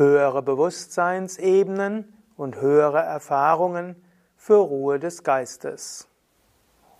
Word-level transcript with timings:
höhere 0.00 0.42
Bewusstseinsebenen 0.42 2.10
und 2.38 2.58
höhere 2.58 3.00
Erfahrungen 3.00 4.02
für 4.34 4.56
Ruhe 4.56 4.98
des 4.98 5.22
Geistes. 5.24 6.08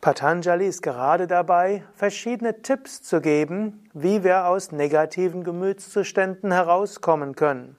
Patanjali 0.03 0.67
ist 0.67 0.81
gerade 0.81 1.27
dabei, 1.27 1.85
verschiedene 1.95 2.61
Tipps 2.61 3.01
zu 3.01 3.21
geben, 3.21 3.89
wie 3.93 4.25
wir 4.25 4.47
aus 4.47 4.73
negativen 4.73 5.45
Gemütszuständen 5.45 6.51
herauskommen 6.51 7.35
können. 7.35 7.77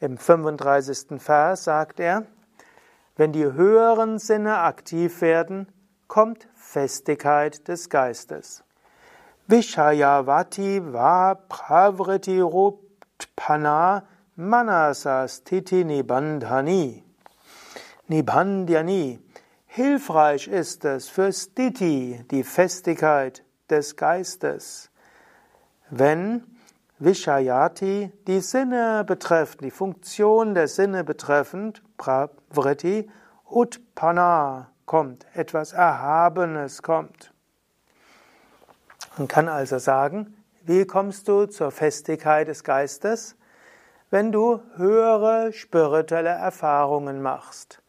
Im 0.00 0.16
35. 0.16 1.20
Vers 1.20 1.64
sagt 1.64 2.00
er, 2.00 2.22
wenn 3.16 3.32
die 3.32 3.44
höheren 3.44 4.18
Sinne 4.18 4.60
aktiv 4.60 5.20
werden, 5.20 5.70
kommt 6.06 6.48
Festigkeit 6.54 7.68
des 7.68 7.90
Geistes. 7.90 8.64
Vishayavati 9.46 10.80
va 10.90 11.34
pravriti 11.34 12.40
ruptpana 12.40 14.04
manasas 14.36 15.44
titi 15.44 15.84
nibandhani. 15.84 17.04
Nibandhyani 18.08 19.18
Hilfreich 19.70 20.48
ist 20.48 20.84
es 20.86 21.08
für 21.08 21.30
Stiti, 21.30 22.24
die 22.30 22.42
Festigkeit 22.42 23.44
des 23.68 23.96
Geistes, 23.96 24.90
wenn 25.90 26.42
Vishayati 26.98 28.10
die 28.26 28.40
Sinne 28.40 29.04
betreffend, 29.06 29.62
die 29.62 29.70
Funktion 29.70 30.54
der 30.54 30.68
Sinne 30.68 31.04
betreffend, 31.04 31.82
Pravriti, 31.98 33.10
Utpana 33.48 34.70
kommt, 34.86 35.26
etwas 35.34 35.74
Erhabenes 35.74 36.82
kommt. 36.82 37.32
Man 39.18 39.28
kann 39.28 39.48
also 39.48 39.78
sagen, 39.78 40.34
wie 40.62 40.86
kommst 40.86 41.28
du 41.28 41.44
zur 41.44 41.70
Festigkeit 41.70 42.48
des 42.48 42.64
Geistes? 42.64 43.36
Wenn 44.10 44.32
du 44.32 44.62
höhere 44.76 45.52
spirituelle 45.52 46.30
Erfahrungen 46.30 47.20
machst. 47.20 47.82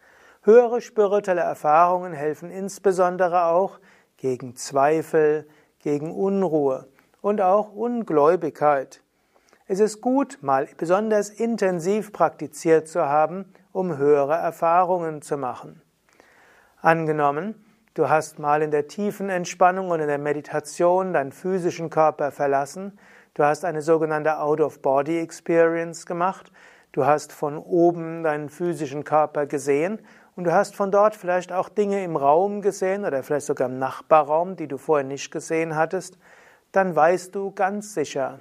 Höhere 0.50 0.82
spirituelle 0.82 1.42
Erfahrungen 1.42 2.12
helfen 2.12 2.50
insbesondere 2.50 3.44
auch 3.44 3.80
gegen 4.18 4.56
Zweifel, 4.56 5.48
gegen 5.78 6.12
Unruhe 6.12 6.88
und 7.22 7.40
auch 7.40 7.72
Ungläubigkeit. 7.72 9.04
Es 9.68 9.80
ist 9.80 10.02
gut, 10.02 10.40
mal 10.42 10.68
besonders 10.76 11.30
intensiv 11.30 12.12
praktiziert 12.12 12.88
zu 12.88 13.06
haben, 13.06 13.54
um 13.74 13.96
höhere 13.96 14.38
Erfahrungen 14.38 15.22
zu 15.22 15.38
machen. 15.38 15.84
Angenommen, 16.82 17.54
du 17.94 18.10
hast 18.10 18.40
mal 18.40 18.64
in 18.64 18.72
der 18.72 18.88
tiefen 18.88 19.30
Entspannung 19.30 19.92
und 19.92 20.00
in 20.00 20.08
der 20.08 20.18
Meditation 20.18 21.14
deinen 21.14 21.32
physischen 21.32 21.92
Körper 21.92 22.32
verlassen, 22.32 22.98
du 23.36 23.44
hast 23.44 23.66
eine 23.66 23.84
sogenannte 23.84 24.40
Out-of-Body-Experience 24.40 26.08
gemacht, 26.08 26.52
du 26.92 27.06
hast 27.06 27.34
von 27.34 27.60
oben 27.60 28.24
deinen 28.24 28.50
physischen 28.50 29.04
Körper 29.04 29.46
gesehen 29.46 30.00
und 30.36 30.46
du 30.46 30.54
hast 30.54 30.76
von 30.76 30.92
dort 30.92 31.16
vielleicht 31.16 31.52
auch 31.52 31.70
Dinge 31.70 32.04
im 32.04 32.16
Raum 32.16 32.62
gesehen 32.62 33.06
oder 33.06 33.24
vielleicht 33.24 33.48
sogar 33.48 33.68
im 33.68 33.80
Nachbarraum, 33.80 34.56
die 34.56 34.68
du 34.68 34.78
vorher 34.78 35.06
nicht 35.06 35.32
gesehen 35.32 35.76
hattest, 35.76 36.18
dann 36.72 36.96
weißt 36.96 37.34
du 37.36 37.52
ganz 37.52 37.94
sicher, 37.94 38.40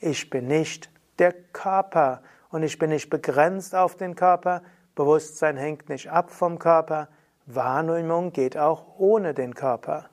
ich 0.00 0.30
bin 0.30 0.46
nicht 0.46 0.90
der 1.18 1.32
Körper. 1.52 2.22
Und 2.50 2.64
ich 2.64 2.78
bin 2.78 2.90
nicht 2.90 3.10
begrenzt 3.10 3.76
auf 3.76 3.96
den 3.96 4.16
Körper, 4.16 4.62
Bewusstsein 4.96 5.56
hängt 5.56 5.88
nicht 5.88 6.10
ab 6.10 6.32
vom 6.32 6.58
Körper, 6.58 7.08
Wahrnehmung 7.46 8.32
geht 8.32 8.56
auch 8.56 8.98
ohne 8.98 9.34
den 9.34 9.54
Körper. 9.54 10.10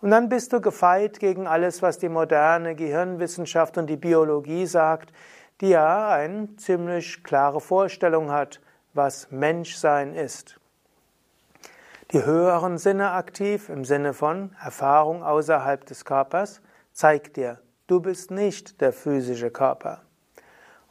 Und 0.00 0.10
dann 0.10 0.30
bist 0.30 0.54
du 0.54 0.62
gefeit 0.62 1.20
gegen 1.20 1.46
alles, 1.46 1.82
was 1.82 1.98
die 1.98 2.08
moderne 2.08 2.74
Gehirnwissenschaft 2.74 3.76
und 3.76 3.88
die 3.88 3.98
Biologie 3.98 4.64
sagt, 4.64 5.12
die 5.60 5.68
ja 5.68 6.08
eine 6.08 6.56
ziemlich 6.56 7.22
klare 7.22 7.60
Vorstellung 7.60 8.30
hat 8.30 8.60
was 8.92 9.30
Menschsein 9.30 10.14
ist. 10.14 10.58
Die 12.12 12.24
höheren 12.24 12.76
Sinne 12.76 13.12
aktiv 13.12 13.68
im 13.68 13.84
Sinne 13.84 14.14
von 14.14 14.56
Erfahrung 14.62 15.22
außerhalb 15.22 15.86
des 15.86 16.04
Körpers 16.04 16.60
zeigt 16.92 17.36
dir, 17.36 17.60
du 17.86 18.00
bist 18.00 18.30
nicht 18.30 18.80
der 18.80 18.92
physische 18.92 19.50
Körper. 19.50 20.02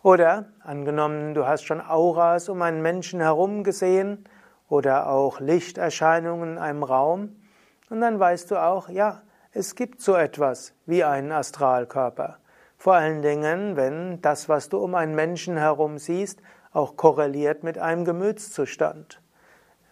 Oder 0.02 0.46
angenommen, 0.64 1.34
du 1.34 1.46
hast 1.46 1.64
schon 1.64 1.82
Auras 1.82 2.48
um 2.48 2.62
einen 2.62 2.82
Menschen 2.82 3.20
herum 3.20 3.66
gesehen 3.66 4.24
oder 4.70 5.10
auch 5.10 5.42
Lichterscheinungen 5.42 6.54
in 6.54 6.58
einem 6.58 6.84
Raum 6.84 7.36
und 7.90 8.00
dann 8.00 8.18
weißt 8.18 8.52
du 8.52 8.64
auch, 8.64 8.88
ja, 8.88 9.22
es 9.52 9.76
gibt 9.76 10.00
so 10.00 10.16
etwas 10.16 10.74
wie 10.86 11.04
einen 11.04 11.34
Astralkörper. 11.34 12.38
Vor 12.78 12.94
allen 12.94 13.22
Dingen, 13.22 13.76
wenn 13.76 14.22
das, 14.22 14.48
was 14.48 14.70
du 14.70 14.78
um 14.78 14.96
einen 14.96 15.16
Menschen 15.16 15.58
herum 15.58 15.98
siehst, 15.98 16.42
auch 16.72 16.97
korreliert 16.97 17.63
mit 17.63 17.78
einem 17.78 18.06
Gemütszustand. 18.06 19.22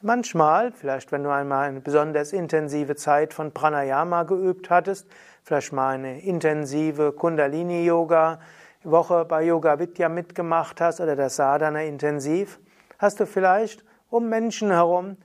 Manchmal, 0.01 0.71
vielleicht 0.71 1.11
wenn 1.11 1.23
du 1.23 1.31
einmal 1.31 1.69
eine 1.69 1.81
besonders 1.81 2.31
intensive 2.31 2.95
Zeit 2.95 3.33
von 3.33 3.51
Pranayama 3.51 4.23
geübt 4.23 4.69
hattest, 4.69 5.07
vielleicht 5.43 5.73
mal 5.73 5.95
eine 5.95 6.21
intensive 6.21 7.13
Kundalini-Yoga-Woche 7.13 9.25
bei 9.25 9.43
Yoga 9.43 9.79
Vidya 9.79 10.07
mitgemacht 10.07 10.79
hast 10.81 11.01
oder 11.01 11.15
das 11.15 11.38
Sadhana 11.38 11.81
intensiv, 11.81 12.59
hast 12.99 13.19
du 13.19 13.25
vielleicht 13.25 13.83
um 14.09 14.29
Menschen 14.29 14.69
herum 14.69 15.17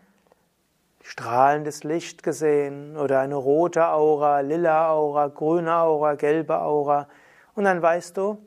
strahlendes 1.02 1.84
Licht 1.84 2.22
gesehen 2.22 2.96
oder 2.96 3.20
eine 3.20 3.34
rote 3.34 3.88
Aura, 3.88 4.40
lila 4.40 4.90
Aura, 4.90 5.26
grüne 5.26 5.74
Aura, 5.74 6.14
gelbe 6.14 6.60
Aura 6.60 7.08
und 7.54 7.64
dann 7.64 7.82
weißt 7.82 8.16
du, 8.16 8.38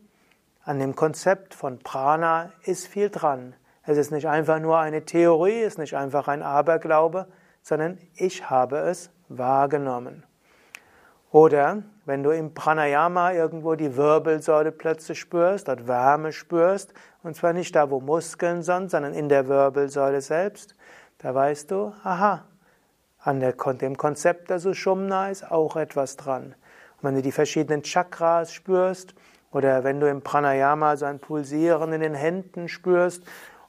an 0.65 0.79
dem 0.79 0.95
Konzept 0.95 1.53
von 1.53 1.79
Prana 1.79 2.51
ist 2.63 2.87
viel 2.87 3.09
dran. 3.09 3.53
Es 3.83 3.97
ist 3.97 4.11
nicht 4.11 4.27
einfach 4.27 4.59
nur 4.59 4.79
eine 4.79 5.05
Theorie, 5.05 5.61
es 5.61 5.73
ist 5.73 5.79
nicht 5.79 5.95
einfach 5.95 6.27
ein 6.27 6.41
Aberglaube, 6.41 7.27
sondern 7.61 7.99
ich 8.15 8.49
habe 8.49 8.77
es 8.77 9.11
wahrgenommen. 9.29 10.23
Oder 11.31 11.83
wenn 12.05 12.23
du 12.23 12.31
im 12.31 12.53
Pranayama 12.55 13.33
irgendwo 13.33 13.75
die 13.75 13.95
Wirbelsäule 13.95 14.71
plötzlich 14.71 15.19
spürst, 15.19 15.67
dort 15.67 15.87
Wärme 15.87 16.31
spürst, 16.31 16.93
und 17.21 17.35
zwar 17.35 17.53
nicht 17.53 17.75
da, 17.75 17.91
wo 17.91 17.99
Muskeln 17.99 18.63
sind, 18.63 18.89
sondern 18.89 19.13
in 19.13 19.29
der 19.29 19.47
Wirbelsäule 19.47 20.21
selbst, 20.21 20.75
da 21.19 21.35
weißt 21.35 21.69
du, 21.69 21.93
aha, 22.03 22.45
an 23.19 23.39
der, 23.39 23.53
dem 23.53 23.97
Konzept 23.97 24.49
der 24.49 24.59
Sushumna 24.59 25.29
ist 25.29 25.51
auch 25.51 25.75
etwas 25.75 26.15
dran. 26.15 26.55
Und 26.97 27.03
wenn 27.03 27.15
du 27.15 27.21
die 27.21 27.31
verschiedenen 27.31 27.83
Chakras 27.83 28.51
spürst, 28.51 29.13
oder 29.55 29.85
wenn 29.85 30.01
du 30.01 30.09
im 30.09 30.21
Pranayama 30.21 30.97
so 30.97 31.05
ein 31.05 31.19
Pulsieren 31.19 31.93
in 31.93 32.01
den 32.01 32.13
Händen 32.13 32.67
spürst. 32.67 33.23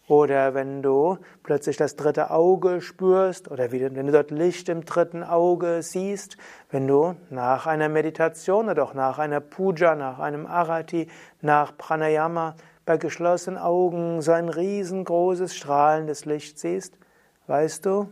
Oder 0.09 0.53
wenn 0.53 0.83
du 0.83 1.19
plötzlich 1.45 1.77
das 1.77 1.95
dritte 1.95 2.33
Auge 2.33 2.81
spürst. 2.81 3.49
Oder 3.49 3.71
wenn 3.71 4.07
du 4.07 4.11
dort 4.11 4.33
Licht 4.33 4.69
im 4.69 4.85
dritten 4.85 5.23
Auge 5.23 5.83
siehst, 5.83 6.39
wenn 6.71 6.89
du 6.89 7.15
nach 7.31 7.69
einer 7.69 7.89
Meditation 7.89 8.69
oder 8.69 8.83
auch 8.83 8.95
nach 8.95 9.21
einer 9.21 9.39
Puja, 9.39 9.95
nach 9.95 10.19
einem 10.19 10.47
Arati, 10.47 11.09
nach 11.41 11.79
Pranayama 11.79 12.57
bei 12.85 12.97
geschlossenen 12.97 13.57
Augen 13.57 14.23
so 14.23 14.33
ein 14.33 14.49
riesengroßes 14.49 15.55
strahlendes 15.55 16.25
Licht 16.25 16.59
siehst, 16.59 16.99
weißt 17.47 17.87
du, 17.87 18.09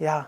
ja, 0.00 0.26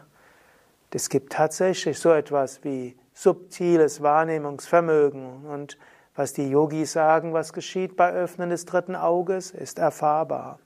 es 0.92 1.08
gibt 1.08 1.32
tatsächlich 1.32 1.98
so 1.98 2.12
etwas 2.12 2.62
wie 2.62 2.96
subtiles 3.12 4.02
Wahrnehmungsvermögen. 4.02 5.46
Und 5.46 5.76
was 6.16 6.32
die 6.32 6.48
Yogis 6.48 6.92
sagen, 6.92 7.32
was 7.32 7.52
geschieht 7.52 7.96
bei 7.96 8.12
Öffnen 8.12 8.50
des 8.50 8.64
dritten 8.64 8.96
Auges, 8.96 9.50
ist 9.50 9.78
erfahrbar. 9.78 10.58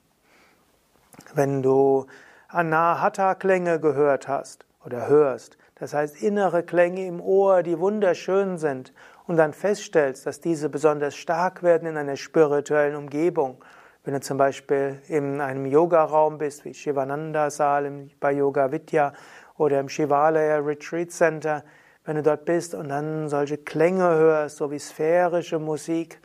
Wenn 1.33 1.61
du 1.61 2.07
Anahata-Klänge 2.47 3.79
gehört 3.79 4.27
hast 4.27 4.65
oder 4.83 5.07
hörst, 5.07 5.57
das 5.75 5.93
heißt 5.93 6.21
innere 6.21 6.63
Klänge 6.63 7.05
im 7.05 7.21
Ohr, 7.21 7.63
die 7.63 7.79
wunderschön 7.79 8.57
sind, 8.57 8.93
und 9.27 9.37
dann 9.37 9.53
feststellst, 9.53 10.25
dass 10.25 10.41
diese 10.41 10.67
besonders 10.67 11.15
stark 11.15 11.63
werden 11.63 11.87
in 11.87 11.97
einer 11.97 12.17
spirituellen 12.17 12.95
Umgebung, 12.95 13.63
wenn 14.03 14.13
du 14.13 14.19
zum 14.19 14.37
Beispiel 14.37 14.99
in 15.07 15.41
einem 15.41 15.65
Yogaraum 15.65 16.37
bist, 16.37 16.65
wie 16.65 16.73
Shivananda-Saal 16.73 18.09
bei 18.19 18.31
Yoga 18.31 18.71
Vidya 18.71 19.13
oder 19.57 19.79
im 19.79 19.89
Shivalaya 19.89 20.57
Retreat 20.57 21.11
Center, 21.11 21.63
wenn 22.05 22.15
du 22.15 22.23
dort 22.23 22.45
bist 22.45 22.73
und 22.73 22.89
dann 22.89 23.29
solche 23.29 23.57
Klänge 23.57 24.03
hörst, 24.03 24.57
so 24.57 24.71
wie 24.71 24.79
sphärische 24.79 25.59
Musik 25.59 26.19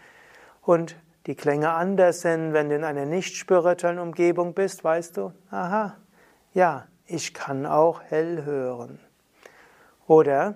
und 0.63 0.97
die 1.27 1.35
Klänge 1.35 1.71
anders 1.71 2.21
sind, 2.21 2.53
wenn 2.53 2.69
du 2.69 2.77
in 2.77 2.85
einer 2.85 3.05
nicht 3.05 3.37
spirituellen 3.37 3.99
Umgebung 3.99 4.55
bist, 4.55 4.85
weißt 4.85 5.17
du, 5.17 5.33
aha, 5.51 5.97
ja, 6.55 6.87
ich 7.07 7.35
kann 7.35 7.67
auch 7.67 8.01
hell 8.03 8.45
hören. 8.45 8.99
Oder 10.07 10.55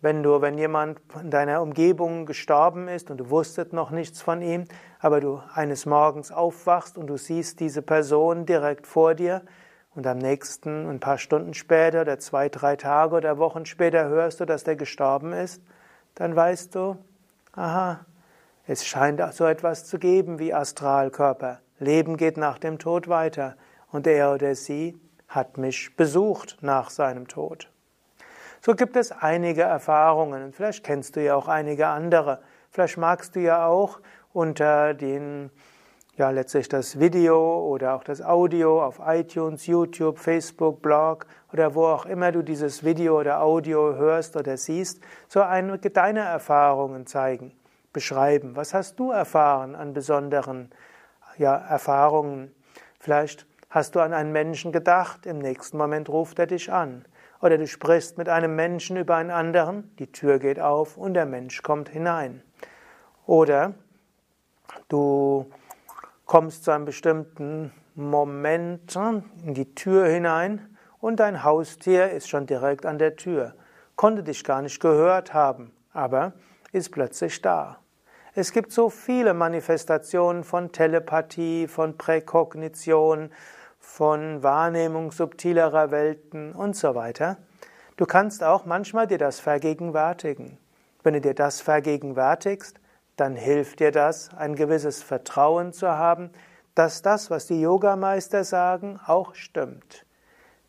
wenn 0.00 0.22
du, 0.22 0.40
wenn 0.40 0.58
jemand 0.58 1.00
in 1.20 1.30
deiner 1.30 1.62
Umgebung 1.62 2.26
gestorben 2.26 2.88
ist 2.88 3.10
und 3.10 3.18
du 3.18 3.30
wusstest 3.30 3.72
noch 3.72 3.90
nichts 3.90 4.20
von 4.20 4.42
ihm, 4.42 4.64
aber 4.98 5.20
du 5.20 5.40
eines 5.54 5.86
Morgens 5.86 6.30
aufwachst 6.30 6.98
und 6.98 7.06
du 7.06 7.16
siehst 7.16 7.60
diese 7.60 7.82
Person 7.82 8.44
direkt 8.44 8.86
vor 8.86 9.14
dir 9.14 9.42
und 9.94 10.06
am 10.06 10.18
nächsten, 10.18 10.88
ein 10.88 11.00
paar 11.00 11.18
Stunden 11.18 11.54
später 11.54 12.02
oder 12.02 12.18
zwei, 12.18 12.48
drei 12.48 12.76
Tage 12.76 13.14
oder 13.14 13.38
Wochen 13.38 13.66
später 13.66 14.08
hörst 14.08 14.40
du, 14.40 14.44
dass 14.44 14.64
der 14.64 14.76
gestorben 14.76 15.32
ist, 15.32 15.62
dann 16.14 16.34
weißt 16.34 16.74
du, 16.74 16.96
aha, 17.52 18.04
es 18.66 18.86
scheint 18.86 19.20
so 19.34 19.44
etwas 19.44 19.86
zu 19.86 19.98
geben 19.98 20.38
wie 20.38 20.54
Astralkörper. 20.54 21.60
Leben 21.78 22.16
geht 22.16 22.36
nach 22.36 22.58
dem 22.58 22.78
Tod 22.78 23.08
weiter 23.08 23.56
und 23.90 24.06
er 24.06 24.32
oder 24.32 24.54
sie 24.54 24.98
hat 25.28 25.58
mich 25.58 25.96
besucht 25.96 26.58
nach 26.60 26.90
seinem 26.90 27.26
Tod. 27.26 27.70
So 28.60 28.74
gibt 28.74 28.96
es 28.96 29.10
einige 29.10 29.62
Erfahrungen. 29.62 30.52
Vielleicht 30.52 30.84
kennst 30.84 31.16
du 31.16 31.24
ja 31.24 31.34
auch 31.34 31.48
einige 31.48 31.88
andere. 31.88 32.40
Vielleicht 32.70 32.96
magst 32.96 33.34
du 33.34 33.40
ja 33.40 33.66
auch 33.66 34.00
unter 34.32 34.94
den, 34.94 35.50
ja, 36.16 36.28
letztlich 36.30 36.68
das 36.68 37.00
Video 37.00 37.66
oder 37.66 37.94
auch 37.94 38.04
das 38.04 38.20
Audio 38.20 38.84
auf 38.84 39.00
iTunes, 39.04 39.66
YouTube, 39.66 40.18
Facebook, 40.18 40.82
Blog 40.82 41.26
oder 41.52 41.74
wo 41.74 41.86
auch 41.86 42.04
immer 42.04 42.32
du 42.32 42.42
dieses 42.42 42.84
Video 42.84 43.18
oder 43.18 43.42
Audio 43.42 43.94
hörst 43.94 44.36
oder 44.36 44.58
siehst, 44.58 45.00
so 45.26 45.40
einige 45.40 45.90
deine 45.90 46.20
Erfahrungen 46.20 47.06
zeigen, 47.06 47.52
beschreiben. 47.94 48.56
Was 48.56 48.74
hast 48.74 48.98
du 49.00 49.10
erfahren 49.10 49.74
an 49.74 49.94
besonderen 49.94 50.70
ja, 51.38 51.56
Erfahrungen? 51.56 52.54
Vielleicht 53.00 53.46
hast 53.70 53.94
du 53.94 54.00
an 54.00 54.12
einen 54.12 54.32
Menschen 54.32 54.70
gedacht, 54.70 55.24
im 55.24 55.38
nächsten 55.38 55.78
Moment 55.78 56.10
ruft 56.10 56.38
er 56.38 56.46
dich 56.46 56.70
an. 56.70 57.06
Oder 57.40 57.56
du 57.56 57.66
sprichst 57.66 58.18
mit 58.18 58.28
einem 58.28 58.54
Menschen 58.54 58.98
über 58.98 59.16
einen 59.16 59.30
anderen, 59.30 59.96
die 59.98 60.12
Tür 60.12 60.38
geht 60.38 60.60
auf 60.60 60.98
und 60.98 61.14
der 61.14 61.26
Mensch 61.26 61.62
kommt 61.62 61.88
hinein. 61.88 62.42
Oder 63.26 63.72
du 64.88 65.46
kommst 66.26 66.64
zu 66.64 66.70
einem 66.70 66.84
bestimmten 66.84 67.72
Moment 67.94 68.96
in 69.44 69.54
die 69.54 69.74
Tür 69.74 70.06
hinein 70.06 70.76
und 71.00 71.20
dein 71.20 71.44
Haustier 71.44 72.10
ist 72.10 72.28
schon 72.28 72.46
direkt 72.46 72.86
an 72.86 72.98
der 72.98 73.16
Tür, 73.16 73.54
konnte 73.96 74.22
dich 74.22 74.44
gar 74.44 74.62
nicht 74.62 74.80
gehört 74.80 75.34
haben, 75.34 75.72
aber 75.92 76.32
ist 76.72 76.90
plötzlich 76.90 77.42
da. 77.42 77.78
Es 78.34 78.52
gibt 78.52 78.72
so 78.72 78.88
viele 78.88 79.34
Manifestationen 79.34 80.42
von 80.42 80.72
Telepathie, 80.72 81.68
von 81.68 81.98
Präkognition, 81.98 83.30
von 83.78 84.42
Wahrnehmung 84.42 85.12
subtilerer 85.12 85.90
Welten 85.90 86.54
und 86.54 86.74
so 86.74 86.94
weiter. 86.94 87.36
Du 87.96 88.06
kannst 88.06 88.42
auch 88.42 88.64
manchmal 88.64 89.06
dir 89.06 89.18
das 89.18 89.38
vergegenwärtigen. 89.38 90.56
Wenn 91.02 91.12
du 91.12 91.20
dir 91.20 91.34
das 91.34 91.60
vergegenwärtigst, 91.60 92.80
dann 93.22 93.36
hilft 93.36 93.78
dir 93.78 93.92
das, 93.92 94.30
ein 94.36 94.56
gewisses 94.56 95.00
Vertrauen 95.00 95.72
zu 95.72 95.88
haben, 95.88 96.30
dass 96.74 97.02
das, 97.02 97.30
was 97.30 97.46
die 97.46 97.60
Yogameister 97.60 98.42
sagen, 98.42 98.98
auch 99.06 99.36
stimmt. 99.36 100.04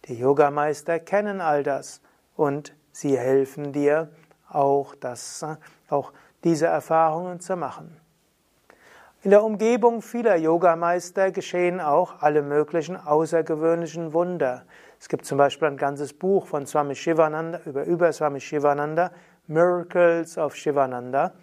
Die 0.06 0.20
Yogameister 0.20 1.00
kennen 1.00 1.42
all 1.42 1.64
das 1.64 2.00
und 2.36 2.76
sie 2.92 3.18
helfen 3.18 3.74
dir 3.74 4.12
auch, 4.48 4.94
das, 4.94 5.44
auch 5.90 6.14
diese 6.44 6.68
Erfahrungen 6.68 7.40
zu 7.40 7.56
machen. 7.56 7.98
In 9.24 9.32
der 9.32 9.44
Umgebung 9.44 10.04
vieler 10.04 10.36
Yogameister 10.36 11.32
geschehen 11.32 11.82
auch 11.82 12.22
alle 12.22 12.44
möglichen 12.44 12.96
außergewöhnlichen 12.98 14.14
Wunder. 14.14 14.66
Es 15.00 15.10
gibt 15.10 15.26
zum 15.26 15.40
Beispiel 15.40 15.70
ein 15.70 15.78
ganzes 15.78 16.14
Buch 16.14 16.46
von 16.46 16.68
Swami 16.68 16.94
Shivananda 16.94 17.62
über, 17.66 17.86
über 17.86 18.14
Swami 18.14 18.40
Shivananda, 18.40 19.10
Miracles 19.48 20.38
of 20.38 20.56
Shivananda, 20.56 21.34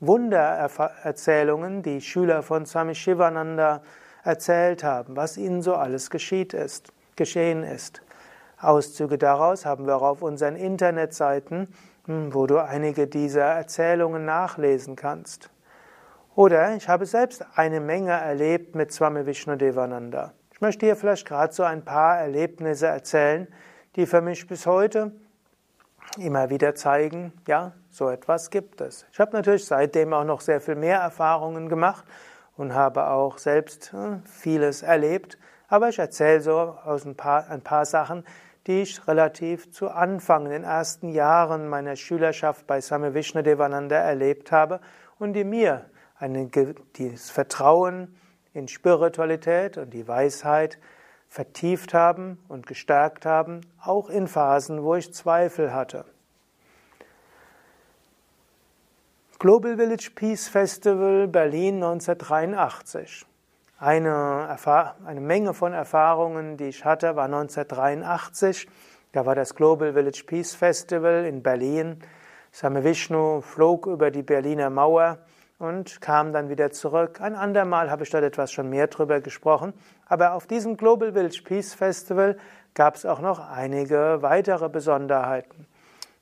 Wundererzählungen, 0.00 1.82
die 1.82 2.00
Schüler 2.00 2.42
von 2.42 2.66
Swami 2.66 2.94
Shivananda 2.94 3.82
erzählt 4.24 4.82
haben, 4.82 5.16
was 5.16 5.36
ihnen 5.36 5.62
so 5.62 5.74
alles 5.74 6.10
geschieht 6.10 6.54
ist, 6.54 6.92
geschehen 7.16 7.62
ist. 7.62 8.02
Auszüge 8.60 9.18
daraus 9.18 9.66
haben 9.66 9.86
wir 9.86 9.96
auch 9.96 10.02
auf 10.02 10.22
unseren 10.22 10.56
Internetseiten, 10.56 11.68
hm, 12.06 12.34
wo 12.34 12.46
du 12.46 12.58
einige 12.58 13.06
dieser 13.06 13.44
Erzählungen 13.44 14.24
nachlesen 14.24 14.96
kannst. 14.96 15.50
Oder 16.34 16.74
ich 16.74 16.88
habe 16.88 17.06
selbst 17.06 17.44
eine 17.54 17.80
Menge 17.80 18.12
erlebt 18.12 18.74
mit 18.74 18.92
Swami 18.92 19.26
Vishnudevananda. 19.26 20.32
Ich 20.52 20.60
möchte 20.60 20.86
hier 20.86 20.96
vielleicht 20.96 21.26
gerade 21.28 21.52
so 21.52 21.62
ein 21.62 21.84
paar 21.84 22.18
Erlebnisse 22.18 22.86
erzählen, 22.86 23.46
die 23.96 24.06
für 24.06 24.20
mich 24.20 24.46
bis 24.46 24.66
heute 24.66 25.12
immer 26.18 26.50
wieder 26.50 26.74
zeigen, 26.74 27.32
ja, 27.46 27.72
so 27.90 28.08
etwas 28.08 28.50
gibt 28.50 28.80
es. 28.80 29.06
Ich 29.12 29.20
habe 29.20 29.32
natürlich 29.32 29.66
seitdem 29.66 30.12
auch 30.12 30.24
noch 30.24 30.40
sehr 30.40 30.60
viel 30.60 30.76
mehr 30.76 30.98
Erfahrungen 30.98 31.68
gemacht 31.68 32.04
und 32.56 32.74
habe 32.74 33.06
auch 33.08 33.38
selbst 33.38 33.92
hm, 33.92 34.22
vieles 34.24 34.82
erlebt, 34.82 35.38
aber 35.68 35.88
ich 35.88 35.98
erzähle 35.98 36.40
so 36.40 36.58
aus 36.58 37.04
ein 37.04 37.16
paar, 37.16 37.48
ein 37.48 37.62
paar 37.62 37.84
Sachen, 37.84 38.24
die 38.66 38.82
ich 38.82 39.06
relativ 39.06 39.72
zu 39.72 39.90
Anfang, 39.90 40.46
in 40.46 40.52
den 40.52 40.64
ersten 40.64 41.08
Jahren 41.08 41.68
meiner 41.68 41.96
Schülerschaft 41.96 42.66
bei 42.66 42.80
Swami 42.80 43.12
Vishnudevananda 43.12 43.96
erlebt 43.96 44.52
habe 44.52 44.80
und 45.18 45.34
die 45.34 45.44
mir 45.44 45.86
eine, 46.16 46.48
das 46.48 47.30
Vertrauen 47.30 48.14
in 48.52 48.68
Spiritualität 48.68 49.76
und 49.76 49.92
die 49.92 50.06
Weisheit 50.08 50.78
vertieft 51.34 51.94
haben 51.94 52.38
und 52.46 52.64
gestärkt 52.64 53.26
haben, 53.26 53.62
auch 53.82 54.08
in 54.08 54.28
Phasen, 54.28 54.84
wo 54.84 54.94
ich 54.94 55.12
Zweifel 55.12 55.74
hatte. 55.74 56.04
Global 59.40 59.76
Village 59.76 60.12
Peace 60.14 60.46
Festival 60.46 61.26
Berlin 61.26 61.82
1983. 61.82 63.26
Eine, 63.80 64.56
eine, 65.04 65.20
Menge 65.20 65.54
von 65.54 65.72
Erfahrungen, 65.72 66.56
die 66.56 66.68
ich 66.68 66.84
hatte, 66.84 67.16
war 67.16 67.24
1983. 67.24 68.68
Da 69.10 69.26
war 69.26 69.34
das 69.34 69.56
Global 69.56 69.92
Village 69.92 70.22
Peace 70.24 70.54
Festival 70.54 71.24
in 71.24 71.42
Berlin. 71.42 71.98
Same 72.52 72.84
Vishnu 72.84 73.40
flog 73.40 73.88
über 73.88 74.12
die 74.12 74.22
Berliner 74.22 74.70
Mauer 74.70 75.18
und 75.64 76.00
kam 76.00 76.32
dann 76.32 76.48
wieder 76.48 76.70
zurück. 76.70 77.20
Ein 77.20 77.34
andermal 77.34 77.90
habe 77.90 78.04
ich 78.04 78.10
dort 78.10 78.22
etwas 78.22 78.52
schon 78.52 78.68
mehr 78.68 78.86
drüber 78.86 79.20
gesprochen. 79.20 79.72
Aber 80.06 80.34
auf 80.34 80.46
diesem 80.46 80.76
Global 80.76 81.12
Village 81.12 81.42
Peace 81.44 81.74
Festival 81.74 82.36
gab 82.74 82.94
es 82.94 83.06
auch 83.06 83.20
noch 83.20 83.40
einige 83.50 84.18
weitere 84.20 84.68
Besonderheiten. 84.68 85.66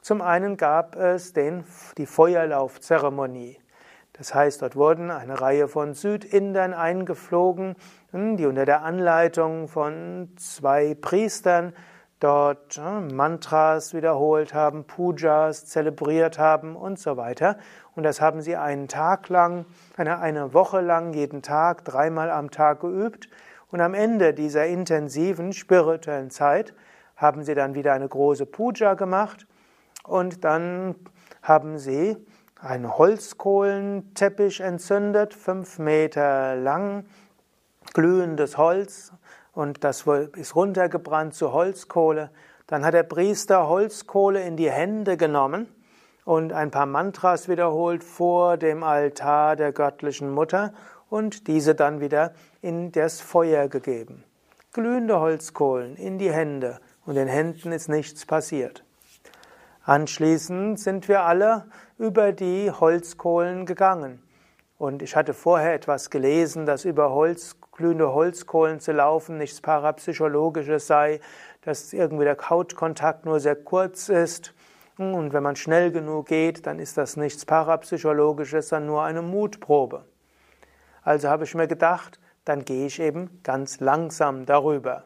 Zum 0.01 0.21
einen 0.21 0.57
gab 0.57 0.97
es 0.97 1.33
den, 1.33 1.65
die 1.99 2.07
Feuerlaufzeremonie. 2.07 3.59
Das 4.15 4.35
heißt, 4.35 4.63
dort 4.63 4.77
wurden 4.77 5.11
eine 5.11 5.41
Reihe 5.41 5.69
von 5.69 5.95
Südindern 5.95 6.75
eingeflogen, 6.75 7.77
die 8.13 8.47
unter 8.47 8.65
der 8.65 8.83
Anleitung 8.83 9.69
von 9.69 10.31
zwei 10.37 10.95
Priestern 10.95 11.73
dort 12.23 12.79
Mantras 12.79 13.95
wiederholt 13.95 14.55
haben, 14.55 14.85
Pujas 14.85 15.67
zelebriert 15.67 16.39
haben 16.39 16.77
und 16.77 16.99
so 16.99 17.17
weiter. 17.17 17.59
Und 17.95 18.05
das 18.05 18.21
haben 18.21 18.41
sie 18.41 18.57
einen 18.57 18.89
Tag 18.89 19.29
lang, 19.29 19.67
eine, 19.97 20.19
eine 20.19 20.55
Woche 20.55 20.81
lang, 20.81 21.13
jeden 21.13 21.43
Tag, 21.43 21.85
dreimal 21.85 22.31
am 22.31 22.51
Tag 22.51 22.81
geübt. 22.81 23.29
Und 23.71 23.81
am 23.81 23.95
Ende 23.95 24.35
dieser 24.35 24.67
intensiven 24.67 25.53
spirituellen 25.53 26.31
Zeit 26.31 26.75
haben 27.17 27.45
sie 27.45 27.55
dann 27.55 27.75
wieder 27.75 27.93
eine 27.93 28.09
große 28.09 28.47
Puja 28.47 28.95
gemacht 28.95 29.47
und 30.05 30.45
dann 30.45 30.95
haben 31.43 31.79
sie 31.79 32.17
einen 32.61 32.97
Holzkohlenteppich 32.97 34.61
entzündet, 34.61 35.35
fünf 35.35 35.79
Meter 35.79 36.57
lang, 36.57 37.05
glühendes 37.95 38.59
Holz 38.59 39.13
und 39.53 39.85
das 39.85 40.07
ist 40.37 40.57
runtergebrannt 40.57 41.35
zu 41.35 41.53
Holzkohle. 41.53 42.31
Dann 42.67 42.85
hat 42.85 42.95
der 42.95 43.03
Priester 43.03 43.69
Holzkohle 43.69 44.43
in 44.43 44.57
die 44.57 44.71
Hände 44.71 45.17
genommen 45.17 45.69
und 46.25 46.53
ein 46.53 46.71
paar 46.71 46.87
Mantras 46.87 47.49
wiederholt 47.49 48.05
vor 48.05 48.57
dem 48.57 48.83
Altar 48.83 49.57
der 49.57 49.73
göttlichen 49.73 50.31
Mutter 50.31 50.73
und 51.11 51.47
diese 51.47 51.75
dann 51.75 52.01
wieder 52.01 52.33
in 52.61 52.93
das 52.93 53.21
Feuer 53.21 53.69
gegeben. 53.69 54.25
Glühende 54.73 55.21
Holzkohlen 55.21 55.97
in 55.97 56.19
die 56.19 56.33
Hände 56.33 56.81
und 57.05 57.17
den 57.17 57.29
Händen 57.29 57.73
ist 57.73 57.89
nichts 57.89 58.25
passiert. 58.25 58.85
Anschließend 59.85 60.79
sind 60.79 61.09
wir 61.09 61.23
alle 61.23 61.67
über 61.99 62.33
die 62.33 62.71
Holzkohlen 62.71 63.67
gegangen. 63.67 64.23
Und 64.79 65.03
ich 65.03 65.17
hatte 65.17 65.35
vorher 65.35 65.75
etwas 65.75 66.09
gelesen, 66.09 66.67
dass 66.67 66.85
über 66.85 67.11
Holz, 67.11 67.57
glühende 67.73 68.13
Holzkohlen 68.13 68.81
zu 68.81 68.93
laufen 68.93 69.39
nichts 69.39 69.61
Parapsychologisches 69.61 70.87
sei, 70.87 71.21
dass 71.63 71.93
irgendwie 71.93 72.25
der 72.25 72.37
Hautkontakt 72.49 73.25
nur 73.25 73.41
sehr 73.41 73.57
kurz 73.57 74.09
ist 74.09 74.55
und 75.15 75.33
wenn 75.33 75.43
man 75.43 75.57
schnell 75.57 75.91
genug 75.91 76.27
geht, 76.29 76.67
dann 76.67 76.79
ist 76.79 76.97
das 76.97 77.17
nichts 77.17 77.45
Parapsychologisches, 77.45 78.69
sondern 78.69 78.87
nur 78.87 79.03
eine 79.03 79.23
Mutprobe. 79.23 80.05
Also 81.03 81.29
habe 81.29 81.45
ich 81.45 81.55
mir 81.55 81.67
gedacht, 81.67 82.21
dann 82.45 82.65
gehe 82.65 82.87
ich 82.87 83.01
eben 83.01 83.41
ganz 83.43 83.81
langsam 83.81 84.47
darüber. 84.47 85.05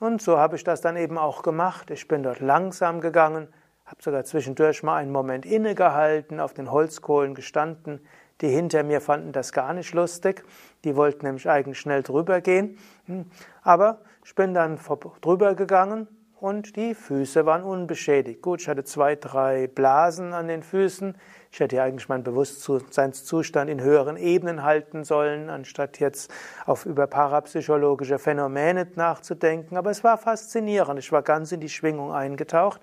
Und 0.00 0.22
so 0.22 0.38
habe 0.38 0.56
ich 0.56 0.64
das 0.64 0.80
dann 0.80 0.96
eben 0.96 1.18
auch 1.18 1.42
gemacht. 1.42 1.90
Ich 1.90 2.08
bin 2.08 2.22
dort 2.22 2.40
langsam 2.40 3.00
gegangen, 3.00 3.48
habe 3.84 4.02
sogar 4.02 4.24
zwischendurch 4.24 4.82
mal 4.82 4.96
einen 4.96 5.12
Moment 5.12 5.46
innegehalten, 5.46 6.40
auf 6.40 6.54
den 6.54 6.70
Holzkohlen 6.70 7.34
gestanden. 7.34 8.00
Die 8.40 8.48
hinter 8.48 8.82
mir 8.84 9.00
fanden 9.00 9.32
das 9.32 9.52
gar 9.52 9.72
nicht 9.72 9.94
lustig. 9.94 10.44
Die 10.84 10.94
wollten 10.96 11.26
nämlich 11.26 11.48
eigentlich 11.48 11.80
schnell 11.80 12.02
drüber 12.02 12.40
gehen. 12.40 12.78
Hm. 13.06 13.30
Aber 13.62 14.00
ich 14.24 14.34
bin 14.34 14.54
dann 14.54 14.78
drüber 15.20 15.54
gegangen 15.54 16.06
und 16.40 16.76
die 16.76 16.94
Füße 16.94 17.46
waren 17.46 17.62
unbeschädigt. 17.62 18.42
Gut, 18.42 18.60
ich 18.60 18.68
hatte 18.68 18.84
zwei, 18.84 19.16
drei 19.16 19.66
Blasen 19.66 20.32
an 20.32 20.48
den 20.48 20.62
Füßen. 20.62 21.16
Ich 21.50 21.60
hätte 21.60 21.76
ja 21.76 21.84
eigentlich 21.84 22.08
meinen 22.08 22.22
Bewusstseinszustand 22.22 23.68
in 23.70 23.80
höheren 23.80 24.16
Ebenen 24.16 24.62
halten 24.62 25.04
sollen, 25.04 25.50
anstatt 25.50 25.98
jetzt 25.98 26.32
auf 26.66 26.86
über 26.86 27.06
parapsychologische 27.06 28.18
Phänomene 28.18 28.86
nachzudenken. 28.94 29.76
Aber 29.76 29.90
es 29.90 30.04
war 30.04 30.18
faszinierend. 30.18 30.98
Ich 30.98 31.10
war 31.10 31.22
ganz 31.22 31.52
in 31.52 31.60
die 31.60 31.68
Schwingung 31.68 32.12
eingetaucht 32.12 32.80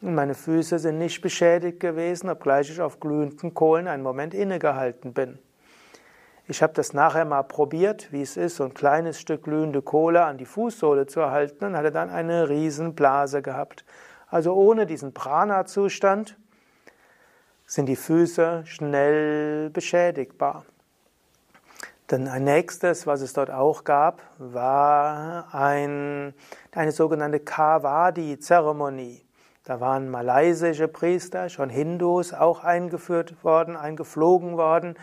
und 0.00 0.14
meine 0.14 0.34
Füße 0.34 0.78
sind 0.78 0.98
nicht 0.98 1.20
beschädigt 1.20 1.80
gewesen, 1.80 2.30
obgleich 2.30 2.70
ich 2.70 2.80
auf 2.80 3.00
glühenden 3.00 3.54
Kohlen 3.54 3.88
einen 3.88 4.02
Moment 4.02 4.34
innegehalten 4.34 5.12
bin. 5.12 5.38
Ich 6.46 6.62
habe 6.62 6.74
das 6.74 6.92
nachher 6.92 7.24
mal 7.24 7.42
probiert, 7.42 8.12
wie 8.12 8.20
es 8.20 8.36
ist, 8.36 8.56
so 8.56 8.64
ein 8.64 8.74
kleines 8.74 9.18
Stück 9.18 9.44
glühende 9.44 9.80
Kohle 9.80 10.26
an 10.26 10.36
die 10.36 10.44
Fußsohle 10.44 11.06
zu 11.06 11.20
erhalten 11.20 11.64
und 11.64 11.76
hatte 11.76 11.90
dann 11.90 12.10
eine 12.10 12.50
Riesenblase 12.50 13.40
gehabt. 13.40 13.86
Also 14.28 14.52
ohne 14.52 14.84
diesen 14.84 15.14
Prana-Zustand 15.14 16.36
sind 17.64 17.86
die 17.86 17.96
Füße 17.96 18.64
schnell 18.66 19.70
beschädigbar. 19.70 20.66
Dann 22.08 22.28
ein 22.28 22.44
nächstes, 22.44 23.06
was 23.06 23.22
es 23.22 23.32
dort 23.32 23.50
auch 23.50 23.84
gab, 23.84 24.20
war 24.36 25.54
ein, 25.54 26.34
eine 26.72 26.92
sogenannte 26.92 27.40
Kavadi-Zeremonie. 27.40 29.22
Da 29.64 29.80
waren 29.80 30.10
malaysische 30.10 30.88
Priester, 30.88 31.48
schon 31.48 31.70
Hindus, 31.70 32.34
auch 32.34 32.62
eingeführt 32.62 33.42
worden, 33.42 33.78
eingeflogen 33.78 34.58
worden 34.58 34.94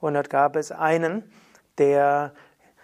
und 0.00 0.14
dort 0.14 0.30
gab 0.30 0.56
es 0.56 0.72
einen, 0.72 1.30
der 1.78 2.32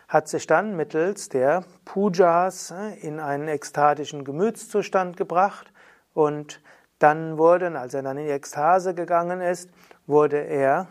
hat 0.08 0.28
sich 0.28 0.46
dann 0.46 0.76
mittels 0.76 1.28
der 1.28 1.64
Pujas 1.84 2.72
in 3.00 3.18
einen 3.18 3.48
ekstatischen 3.48 4.24
Gemütszustand 4.24 5.16
gebracht 5.16 5.72
und 6.14 6.60
dann 6.98 7.36
wurde, 7.36 7.78
als 7.78 7.92
er 7.94 8.02
dann 8.02 8.16
in 8.16 8.26
die 8.26 8.30
Ekstase 8.30 8.94
gegangen 8.94 9.40
ist, 9.40 9.70
wurde 10.06 10.38
er 10.38 10.88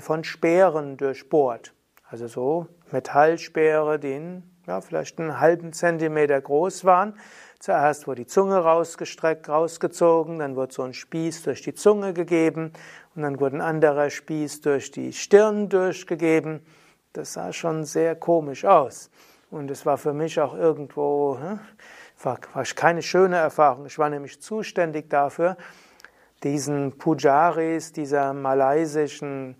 von 0.00 0.24
Speeren 0.24 0.96
durchbohrt. 0.96 1.74
Also 2.08 2.26
so 2.26 2.66
Metallspeere, 2.90 3.98
die 3.98 4.42
ja, 4.66 4.80
vielleicht 4.80 5.18
einen 5.18 5.40
halben 5.40 5.72
Zentimeter 5.72 6.40
groß 6.40 6.84
waren. 6.84 7.14
Zuerst 7.58 8.06
wurde 8.06 8.22
die 8.22 8.26
Zunge 8.26 8.56
rausgestreckt, 8.58 9.48
rausgezogen, 9.48 10.38
dann 10.38 10.56
wurde 10.56 10.72
so 10.72 10.82
ein 10.82 10.94
Spieß 10.94 11.42
durch 11.42 11.62
die 11.62 11.74
Zunge 11.74 12.12
gegeben 12.12 12.72
und 13.18 13.24
dann 13.24 13.40
wurde 13.40 13.56
ein 13.56 13.62
anderer 13.62 14.10
Spieß 14.10 14.60
durch 14.60 14.92
die 14.92 15.12
Stirn 15.12 15.68
durchgegeben. 15.68 16.60
Das 17.12 17.32
sah 17.32 17.52
schon 17.52 17.82
sehr 17.82 18.14
komisch 18.14 18.64
aus. 18.64 19.10
Und 19.50 19.72
es 19.72 19.84
war 19.84 19.98
für 19.98 20.12
mich 20.12 20.38
auch 20.40 20.54
irgendwo, 20.54 21.36
war, 22.22 22.38
war 22.54 22.64
keine 22.76 23.02
schöne 23.02 23.34
Erfahrung. 23.34 23.86
Ich 23.86 23.98
war 23.98 24.08
nämlich 24.08 24.40
zuständig 24.40 25.10
dafür, 25.10 25.56
diesen 26.44 26.96
Pujaris, 26.96 27.92
dieser 27.92 28.32
malaysischen 28.34 29.56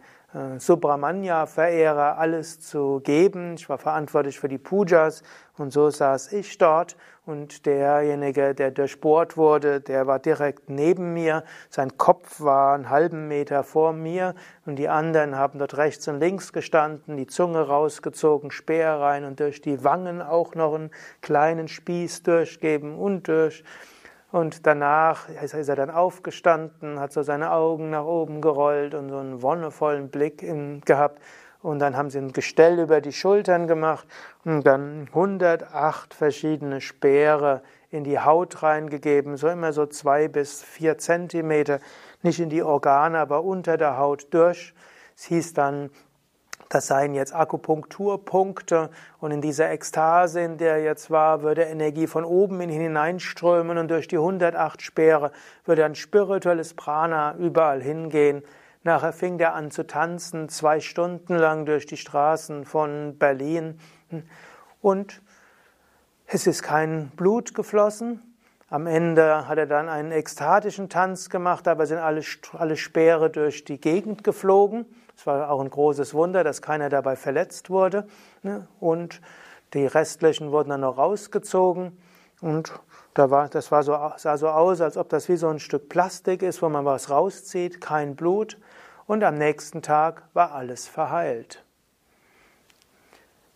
Subramanya-Verehrer 0.59 2.19
alles 2.19 2.61
zu 2.61 3.01
geben. 3.05 3.55
Ich 3.55 3.69
war 3.69 3.79
verantwortlich 3.79 4.39
für 4.39 4.49
die 4.49 4.59
Pujas 4.59 5.23
und 5.57 5.73
so 5.73 5.91
saß 5.91 6.33
ich 6.33 6.59
dort 6.59 6.97
und 7.27 7.67
derjenige, 7.67 8.55
der 8.55 8.71
durchbohrt 8.71 9.37
wurde, 9.37 9.81
der 9.81 10.07
war 10.07 10.19
direkt 10.19 10.71
neben 10.71 11.13
mir. 11.13 11.45
Sein 11.69 11.99
Kopf 11.99 12.41
war 12.41 12.75
einen 12.75 12.89
halben 12.89 13.29
Meter 13.29 13.65
vor 13.65 13.93
mir 13.93 14.35
und 14.65 14.77
die 14.77 14.89
anderen 14.89 15.37
haben 15.37 15.59
dort 15.59 15.77
rechts 15.77 16.09
und 16.09 16.21
links 16.21 16.53
gestanden, 16.53 17.17
die 17.17 17.27
Zunge 17.27 17.61
rausgezogen, 17.61 18.51
Speer 18.51 18.95
rein 18.95 19.25
und 19.25 19.41
durch 19.41 19.61
die 19.61 19.85
Wangen 19.85 20.23
auch 20.23 20.55
noch 20.55 20.75
einen 20.75 20.91
kleinen 21.21 21.69
Spieß 21.69 22.23
durchgeben 22.23 22.99
und 22.99 23.29
durch. 23.29 23.63
Und 24.31 24.67
danach 24.67 25.29
ist 25.29 25.55
er 25.55 25.77
dann 25.77 25.91
aufgestanden, 25.91 27.01
hat 27.01 27.13
so 27.13 27.23
seine 27.23 27.51
Augen 27.51 27.91
nach 27.91 28.05
oben 28.05 28.43
gerollt 28.43 28.95
und 28.95 29.09
so 29.09 29.17
einen 29.17 29.43
wonnevollen 29.43 30.11
Blick 30.11 30.45
gehabt. 30.85 31.23
Und 31.61 31.81
dann 31.81 31.97
haben 31.97 32.11
sie 32.11 32.19
ein 32.19 32.33
Gestell 32.33 32.79
über 32.79 33.01
die 33.01 33.13
Schultern 33.13 33.67
gemacht 33.67 34.07
und 34.45 34.67
dann 34.67 35.09
108 35.09 36.15
verschiedene 36.15 36.81
Speere 36.81 37.63
in 37.91 38.05
die 38.05 38.21
Haut 38.21 38.63
reingegeben, 38.63 39.37
so 39.37 39.49
immer 39.49 39.73
so 39.73 39.87
zwei 39.87 40.29
bis 40.29 40.63
vier 40.63 40.99
Zentimeter, 40.99 41.81
nicht 42.23 42.39
in 42.39 42.51
die 42.51 42.63
Organe, 42.63 43.19
aber 43.19 43.43
unter 43.43 43.77
der 43.77 43.97
Haut 43.99 44.27
durch. 44.31 44.75
Es 45.17 45.25
hieß 45.25 45.55
dann 45.55 45.91
das 46.69 46.87
seien 46.87 47.15
jetzt 47.15 47.35
Akupunkturpunkte 47.35 48.91
und 49.21 49.31
in 49.31 49.41
dieser 49.41 49.71
Ekstase, 49.71 50.41
in 50.41 50.59
der 50.59 50.75
er 50.75 50.83
jetzt 50.83 51.11
war, 51.11 51.43
würde 51.43 51.63
Energie 51.63 52.07
von 52.07 52.25
oben 52.25 52.61
in 52.61 52.71
ihn 52.71 52.81
hineinströmen 52.81 53.79
und 53.79 53.89
durch 53.89 54.09
die 54.09 54.17
108 54.17 54.83
Speere 54.83 55.33
würde 55.65 55.85
ein 55.85 55.95
spirituelles 55.95 56.75
Prana 56.75 57.35
überall 57.37 57.83
hingehen. 57.83 58.43
Nachher 58.83 59.13
fing 59.13 59.39
er 59.41 59.55
an 59.55 59.71
zu 59.71 59.87
tanzen, 59.87 60.49
zwei 60.49 60.81
Stunden 60.81 61.35
lang 61.35 61.67
durch 61.67 61.87
die 61.87 61.97
Straßen 61.97 62.65
von 62.65 63.17
Berlin 63.19 63.79
und 64.81 65.23
es 66.27 66.47
ist 66.47 66.63
kein 66.63 67.09
Blut 67.17 67.55
geflossen. 67.55 68.23
Am 68.69 68.87
Ende 68.87 69.49
hat 69.49 69.57
er 69.57 69.67
dann 69.67 69.89
einen 69.89 70.13
ekstatischen 70.13 70.91
Tanz 70.91 71.31
gemacht, 71.31 71.67
aber 71.67 71.87
sind 71.87 71.99
alle, 71.99 72.21
alle 72.53 72.77
Speere 72.77 73.31
durch 73.31 73.65
die 73.65 73.81
Gegend 73.81 74.25
geflogen. 74.25 74.85
Es 75.19 75.27
war 75.27 75.51
auch 75.51 75.61
ein 75.61 75.69
großes 75.69 76.15
Wunder, 76.15 76.45
dass 76.45 76.63
keiner 76.63 76.91
dabei 76.91 77.17
verletzt 77.17 77.71
wurde. 77.71 78.07
Ne? 78.45 78.69
Und 78.79 79.21
die 79.75 79.85
restlichen 79.85 80.53
wurden 80.53 80.71
dann 80.71 80.83
noch 80.83 80.97
rausgezogen. 80.97 81.99
Und 82.41 82.73
da 83.15 83.29
war, 83.29 83.49
das 83.49 83.73
war 83.73 83.83
so, 83.83 83.99
sah 84.17 84.37
so 84.37 84.49
aus, 84.49 84.81
als 84.81 84.97
ob 84.97 85.09
das 85.09 85.29
wie 85.29 85.37
so 85.37 85.49
ein 85.49 85.59
Stück 85.59 85.89
Plastik 85.89 86.43
ist, 86.43 86.63
wo 86.63 86.69
man 86.69 86.85
was 86.85 87.11
rauszieht, 87.11 87.81
kein 87.81 88.15
Blut. 88.15 88.59
Und 89.07 89.25
am 89.25 89.35
nächsten 89.35 89.83
Tag 89.83 90.23
war 90.35 90.53
alles 90.53 90.87
verheilt. 90.87 91.65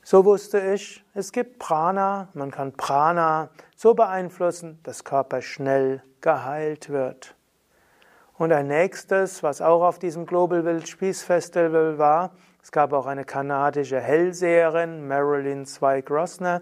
So 0.02 0.25
wusste 0.25 0.59
ich, 0.73 1.04
es 1.14 1.31
gibt 1.31 1.61
Prana, 1.61 2.26
man 2.35 2.50
kann 2.50 2.73
Prana 2.73 3.50
so 3.76 3.95
beeinflussen, 3.95 4.81
dass 4.83 5.04
Körper 5.04 5.42
schnell 5.42 6.02
geheilt 6.21 6.88
wird. 6.88 7.37
Und 8.42 8.52
ein 8.52 8.66
nächstes, 8.66 9.44
was 9.44 9.62
auch 9.62 9.84
auf 9.84 10.00
diesem 10.00 10.26
Global 10.26 10.64
Wild 10.64 10.99
Peace 10.99 11.22
Festival 11.22 11.99
war, 11.99 12.32
es 12.61 12.72
gab 12.72 12.92
auch 12.92 13.06
eine 13.06 13.25
kanadische 13.25 14.00
Hellseherin, 14.00 15.06
Marilyn 15.06 15.64
Zweig 15.64 16.11
Rossner, 16.11 16.61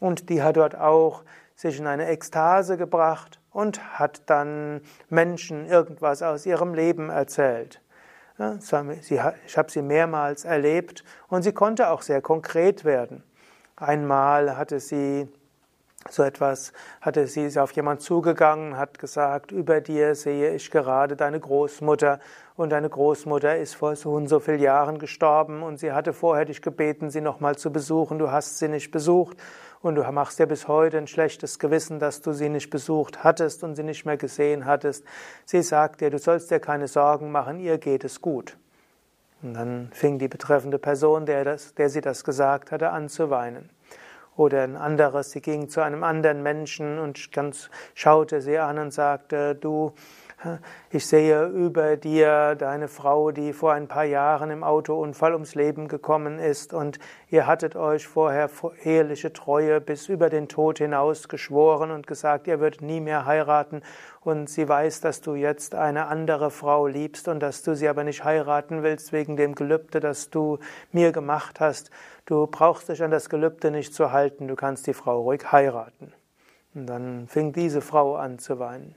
und 0.00 0.30
die 0.30 0.42
hat 0.42 0.56
dort 0.56 0.74
auch 0.74 1.22
sich 1.54 1.78
in 1.78 1.86
eine 1.86 2.08
Ekstase 2.08 2.76
gebracht 2.76 3.38
und 3.52 4.00
hat 4.00 4.22
dann 4.26 4.80
Menschen 5.10 5.66
irgendwas 5.66 6.22
aus 6.22 6.44
ihrem 6.44 6.74
Leben 6.74 7.08
erzählt. 7.08 7.80
Ich 9.08 9.56
habe 9.56 9.70
sie 9.70 9.82
mehrmals 9.82 10.44
erlebt 10.44 11.04
und 11.28 11.44
sie 11.44 11.52
konnte 11.52 11.90
auch 11.90 12.02
sehr 12.02 12.20
konkret 12.20 12.84
werden. 12.84 13.22
Einmal 13.76 14.56
hatte 14.56 14.80
sie 14.80 15.28
so 16.10 16.22
etwas 16.22 16.72
hatte 17.00 17.26
sie 17.26 17.58
auf 17.58 17.72
jemand 17.72 18.02
zugegangen, 18.02 18.76
hat 18.76 18.98
gesagt, 18.98 19.52
über 19.52 19.80
dir 19.80 20.14
sehe 20.14 20.54
ich 20.54 20.70
gerade 20.70 21.16
deine 21.16 21.38
Großmutter 21.38 22.18
und 22.56 22.70
deine 22.70 22.88
Großmutter 22.88 23.56
ist 23.56 23.74
vor 23.74 23.94
so 23.96 24.12
und 24.12 24.28
so 24.28 24.40
vielen 24.40 24.60
Jahren 24.60 24.98
gestorben 24.98 25.62
und 25.62 25.78
sie 25.78 25.92
hatte 25.92 26.12
vorher 26.12 26.44
dich 26.44 26.60
gebeten, 26.60 27.10
sie 27.10 27.20
nochmal 27.20 27.56
zu 27.56 27.72
besuchen, 27.72 28.18
du 28.18 28.30
hast 28.30 28.58
sie 28.58 28.68
nicht 28.68 28.90
besucht 28.90 29.36
und 29.80 29.94
du 29.94 30.02
machst 30.12 30.38
dir 30.38 30.46
bis 30.46 30.68
heute 30.68 30.98
ein 30.98 31.06
schlechtes 31.06 31.58
Gewissen, 31.58 31.98
dass 31.98 32.20
du 32.20 32.32
sie 32.32 32.48
nicht 32.48 32.70
besucht 32.70 33.24
hattest 33.24 33.64
und 33.64 33.76
sie 33.76 33.82
nicht 33.82 34.04
mehr 34.04 34.16
gesehen 34.16 34.64
hattest. 34.64 35.04
Sie 35.44 35.62
sagt 35.62 36.00
dir, 36.00 36.10
du 36.10 36.18
sollst 36.18 36.50
dir 36.50 36.60
keine 36.60 36.88
Sorgen 36.88 37.30
machen, 37.32 37.58
ihr 37.58 37.78
geht 37.78 38.04
es 38.04 38.20
gut. 38.20 38.56
Und 39.42 39.54
dann 39.54 39.88
fing 39.92 40.18
die 40.18 40.28
betreffende 40.28 40.78
Person, 40.78 41.26
der, 41.26 41.44
das, 41.44 41.74
der 41.74 41.88
sie 41.88 42.00
das 42.00 42.22
gesagt 42.22 42.70
hatte, 42.70 42.90
an 42.90 43.08
zu 43.08 43.28
weinen. 43.28 43.70
Oder 44.36 44.62
ein 44.62 44.76
anderes, 44.76 45.30
sie 45.30 45.42
ging 45.42 45.68
zu 45.68 45.82
einem 45.82 46.04
anderen 46.04 46.42
Menschen 46.42 46.98
und 46.98 47.32
ganz 47.32 47.68
schaute 47.94 48.40
sie 48.40 48.58
an 48.58 48.78
und 48.78 48.90
sagte, 48.92 49.54
du, 49.54 49.92
ich 50.90 51.06
sehe 51.06 51.46
über 51.46 51.96
dir 51.96 52.56
deine 52.56 52.88
Frau, 52.88 53.30
die 53.30 53.52
vor 53.52 53.72
ein 53.72 53.86
paar 53.86 54.04
Jahren 54.04 54.50
im 54.50 54.64
Autounfall 54.64 55.34
ums 55.34 55.54
Leben 55.54 55.86
gekommen 55.86 56.38
ist. 56.38 56.74
Und 56.74 56.98
ihr 57.28 57.46
hattet 57.46 57.76
euch 57.76 58.06
vorher 58.06 58.50
eheliche 58.82 59.32
Treue 59.32 59.80
bis 59.80 60.08
über 60.08 60.30
den 60.30 60.48
Tod 60.48 60.78
hinaus 60.78 61.28
geschworen 61.28 61.90
und 61.90 62.06
gesagt, 62.06 62.46
ihr 62.46 62.60
würdet 62.60 62.82
nie 62.82 63.00
mehr 63.00 63.24
heiraten. 63.24 63.82
Und 64.20 64.48
sie 64.50 64.68
weiß, 64.68 65.00
dass 65.00 65.20
du 65.20 65.34
jetzt 65.34 65.74
eine 65.74 66.06
andere 66.06 66.50
Frau 66.50 66.86
liebst 66.86 67.28
und 67.28 67.40
dass 67.40 67.62
du 67.62 67.76
sie 67.76 67.88
aber 67.88 68.04
nicht 68.04 68.24
heiraten 68.24 68.82
willst 68.82 69.12
wegen 69.12 69.36
dem 69.36 69.54
Gelübde, 69.54 70.00
das 70.00 70.30
du 70.30 70.58
mir 70.90 71.12
gemacht 71.12 71.60
hast. 71.60 71.90
Du 72.24 72.46
brauchst 72.46 72.88
dich 72.88 73.02
an 73.02 73.10
das 73.10 73.28
Gelübde 73.28 73.70
nicht 73.70 73.94
zu 73.94 74.12
halten, 74.12 74.48
du 74.48 74.54
kannst 74.54 74.86
die 74.86 74.94
Frau 74.94 75.22
ruhig 75.22 75.50
heiraten. 75.50 76.12
Und 76.74 76.86
dann 76.86 77.26
fing 77.26 77.52
diese 77.52 77.80
Frau 77.80 78.16
an 78.16 78.38
zu 78.38 78.58
weinen. 78.58 78.94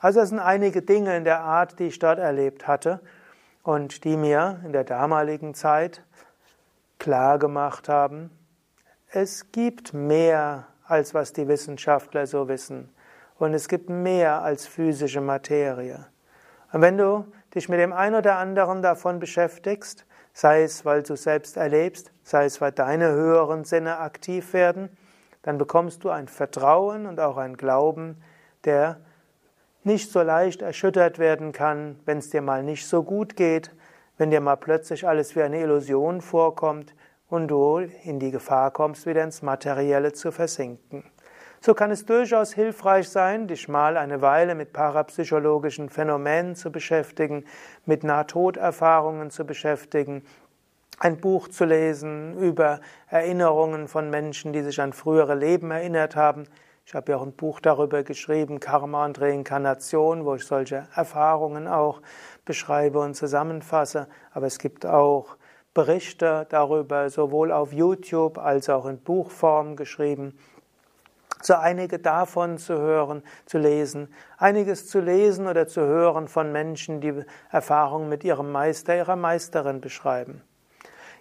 Also 0.00 0.20
es 0.20 0.28
sind 0.28 0.38
einige 0.38 0.82
Dinge 0.82 1.16
in 1.16 1.24
der 1.24 1.40
Art, 1.40 1.78
die 1.78 1.84
ich 1.84 1.98
dort 1.98 2.18
erlebt 2.18 2.66
hatte 2.66 3.00
und 3.62 4.04
die 4.04 4.16
mir 4.16 4.60
in 4.64 4.72
der 4.72 4.84
damaligen 4.84 5.54
Zeit 5.54 6.02
klar 6.98 7.38
gemacht 7.38 7.88
haben, 7.88 8.30
es 9.10 9.52
gibt 9.52 9.92
mehr, 9.92 10.66
als 10.86 11.14
was 11.14 11.32
die 11.32 11.48
Wissenschaftler 11.48 12.26
so 12.26 12.48
wissen. 12.48 12.92
Und 13.38 13.54
es 13.54 13.68
gibt 13.68 13.90
mehr 13.90 14.42
als 14.42 14.66
physische 14.66 15.20
Materie. 15.20 16.06
Und 16.72 16.80
wenn 16.80 16.96
du 16.96 17.26
dich 17.54 17.68
mit 17.68 17.78
dem 17.78 17.92
einen 17.92 18.14
oder 18.14 18.38
anderen 18.38 18.82
davon 18.82 19.18
beschäftigst, 19.18 20.06
sei 20.32 20.62
es, 20.62 20.84
weil 20.84 21.02
du 21.02 21.16
selbst 21.16 21.56
erlebst, 21.56 22.12
sei 22.22 22.46
es, 22.46 22.60
weil 22.60 22.72
deine 22.72 23.12
höheren 23.12 23.64
Sinne 23.64 23.98
aktiv 23.98 24.52
werden, 24.52 24.88
dann 25.42 25.58
bekommst 25.58 26.04
du 26.04 26.10
ein 26.10 26.28
Vertrauen 26.28 27.06
und 27.06 27.20
auch 27.20 27.36
ein 27.36 27.56
Glauben, 27.56 28.22
der 28.64 29.00
nicht 29.84 30.10
so 30.10 30.22
leicht 30.22 30.62
erschüttert 30.62 31.18
werden 31.18 31.52
kann, 31.52 31.98
wenn 32.04 32.18
es 32.18 32.30
dir 32.30 32.40
mal 32.40 32.62
nicht 32.62 32.86
so 32.86 33.02
gut 33.02 33.36
geht, 33.36 33.74
wenn 34.16 34.30
dir 34.30 34.40
mal 34.40 34.56
plötzlich 34.56 35.06
alles 35.06 35.34
wie 35.34 35.42
eine 35.42 35.60
Illusion 35.60 36.20
vorkommt 36.20 36.94
und 37.28 37.48
du 37.48 37.78
in 38.04 38.20
die 38.20 38.30
Gefahr 38.30 38.70
kommst, 38.70 39.06
wieder 39.06 39.24
ins 39.24 39.42
Materielle 39.42 40.12
zu 40.12 40.30
versinken. 40.30 41.02
So 41.64 41.74
kann 41.74 41.92
es 41.92 42.04
durchaus 42.04 42.54
hilfreich 42.54 43.08
sein, 43.08 43.46
dich 43.46 43.68
mal 43.68 43.96
eine 43.96 44.20
Weile 44.20 44.56
mit 44.56 44.72
parapsychologischen 44.72 45.90
Phänomenen 45.90 46.56
zu 46.56 46.72
beschäftigen, 46.72 47.44
mit 47.86 48.02
Nahtoderfahrungen 48.02 49.30
zu 49.30 49.44
beschäftigen, 49.44 50.24
ein 50.98 51.18
Buch 51.18 51.46
zu 51.46 51.64
lesen 51.64 52.36
über 52.36 52.80
Erinnerungen 53.06 53.86
von 53.86 54.10
Menschen, 54.10 54.52
die 54.52 54.62
sich 54.62 54.80
an 54.80 54.92
frühere 54.92 55.36
Leben 55.36 55.70
erinnert 55.70 56.16
haben. 56.16 56.48
Ich 56.84 56.94
habe 56.96 57.12
ja 57.12 57.18
auch 57.18 57.22
ein 57.22 57.36
Buch 57.36 57.60
darüber 57.60 58.02
geschrieben, 58.02 58.58
Karma 58.58 59.04
und 59.04 59.20
Reinkarnation, 59.20 60.24
wo 60.24 60.34
ich 60.34 60.44
solche 60.44 60.88
Erfahrungen 60.96 61.68
auch 61.68 62.02
beschreibe 62.44 62.98
und 62.98 63.14
zusammenfasse. 63.14 64.08
Aber 64.32 64.46
es 64.46 64.58
gibt 64.58 64.84
auch 64.84 65.36
Berichte 65.74 66.44
darüber, 66.48 67.08
sowohl 67.08 67.52
auf 67.52 67.72
YouTube 67.72 68.38
als 68.38 68.68
auch 68.68 68.86
in 68.86 68.98
Buchform 68.98 69.76
geschrieben 69.76 70.36
so 71.44 71.54
einige 71.54 71.98
davon 71.98 72.58
zu 72.58 72.78
hören, 72.78 73.22
zu 73.46 73.58
lesen, 73.58 74.12
einiges 74.38 74.88
zu 74.88 75.00
lesen 75.00 75.46
oder 75.46 75.66
zu 75.66 75.80
hören 75.80 76.28
von 76.28 76.52
Menschen, 76.52 77.00
die 77.00 77.24
Erfahrungen 77.50 78.08
mit 78.08 78.24
ihrem 78.24 78.52
Meister, 78.52 78.96
ihrer 78.96 79.16
Meisterin 79.16 79.80
beschreiben. 79.80 80.42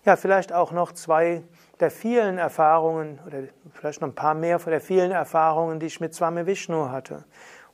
Ja, 0.03 0.15
vielleicht 0.15 0.51
auch 0.51 0.71
noch 0.71 0.91
zwei 0.93 1.43
der 1.79 1.91
vielen 1.91 2.37
Erfahrungen 2.37 3.19
oder 3.25 3.39
vielleicht 3.73 4.01
noch 4.01 4.07
ein 4.07 4.15
paar 4.15 4.33
mehr 4.33 4.59
von 4.59 4.71
der 4.71 4.81
vielen 4.81 5.11
Erfahrungen, 5.11 5.79
die 5.79 5.87
ich 5.87 5.99
mit 5.99 6.13
Swami 6.13 6.45
Vishnu 6.45 6.89
hatte 6.89 7.23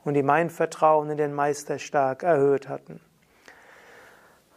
und 0.04 0.14
die 0.14 0.22
mein 0.22 0.50
Vertrauen 0.50 1.10
in 1.10 1.16
den 1.16 1.34
Meister 1.34 1.78
stark 1.78 2.22
erhöht 2.22 2.68
hatten. 2.68 3.00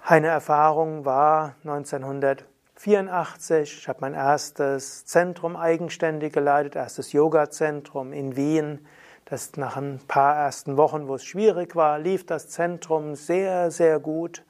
Eine 0.03 0.27
Erfahrung 0.27 1.05
war 1.05 1.55
1900 1.63 2.45
1984, 2.83 3.77
ich 3.77 3.87
habe 3.87 3.99
mein 4.01 4.15
erstes 4.15 5.05
Zentrum 5.05 5.55
eigenständig 5.55 6.33
geleitet, 6.33 6.75
erstes 6.75 7.11
Yoga-Zentrum 7.11 8.11
in 8.11 8.35
Wien. 8.35 8.87
Das 9.25 9.55
nach 9.55 9.77
ein 9.77 9.99
paar 10.07 10.35
ersten 10.35 10.77
Wochen, 10.77 11.07
wo 11.07 11.13
es 11.13 11.23
schwierig 11.23 11.75
war, 11.75 11.99
lief 11.99 12.25
das 12.25 12.49
Zentrum 12.49 13.13
sehr, 13.13 13.69
sehr 13.69 13.99
gut 13.99 14.43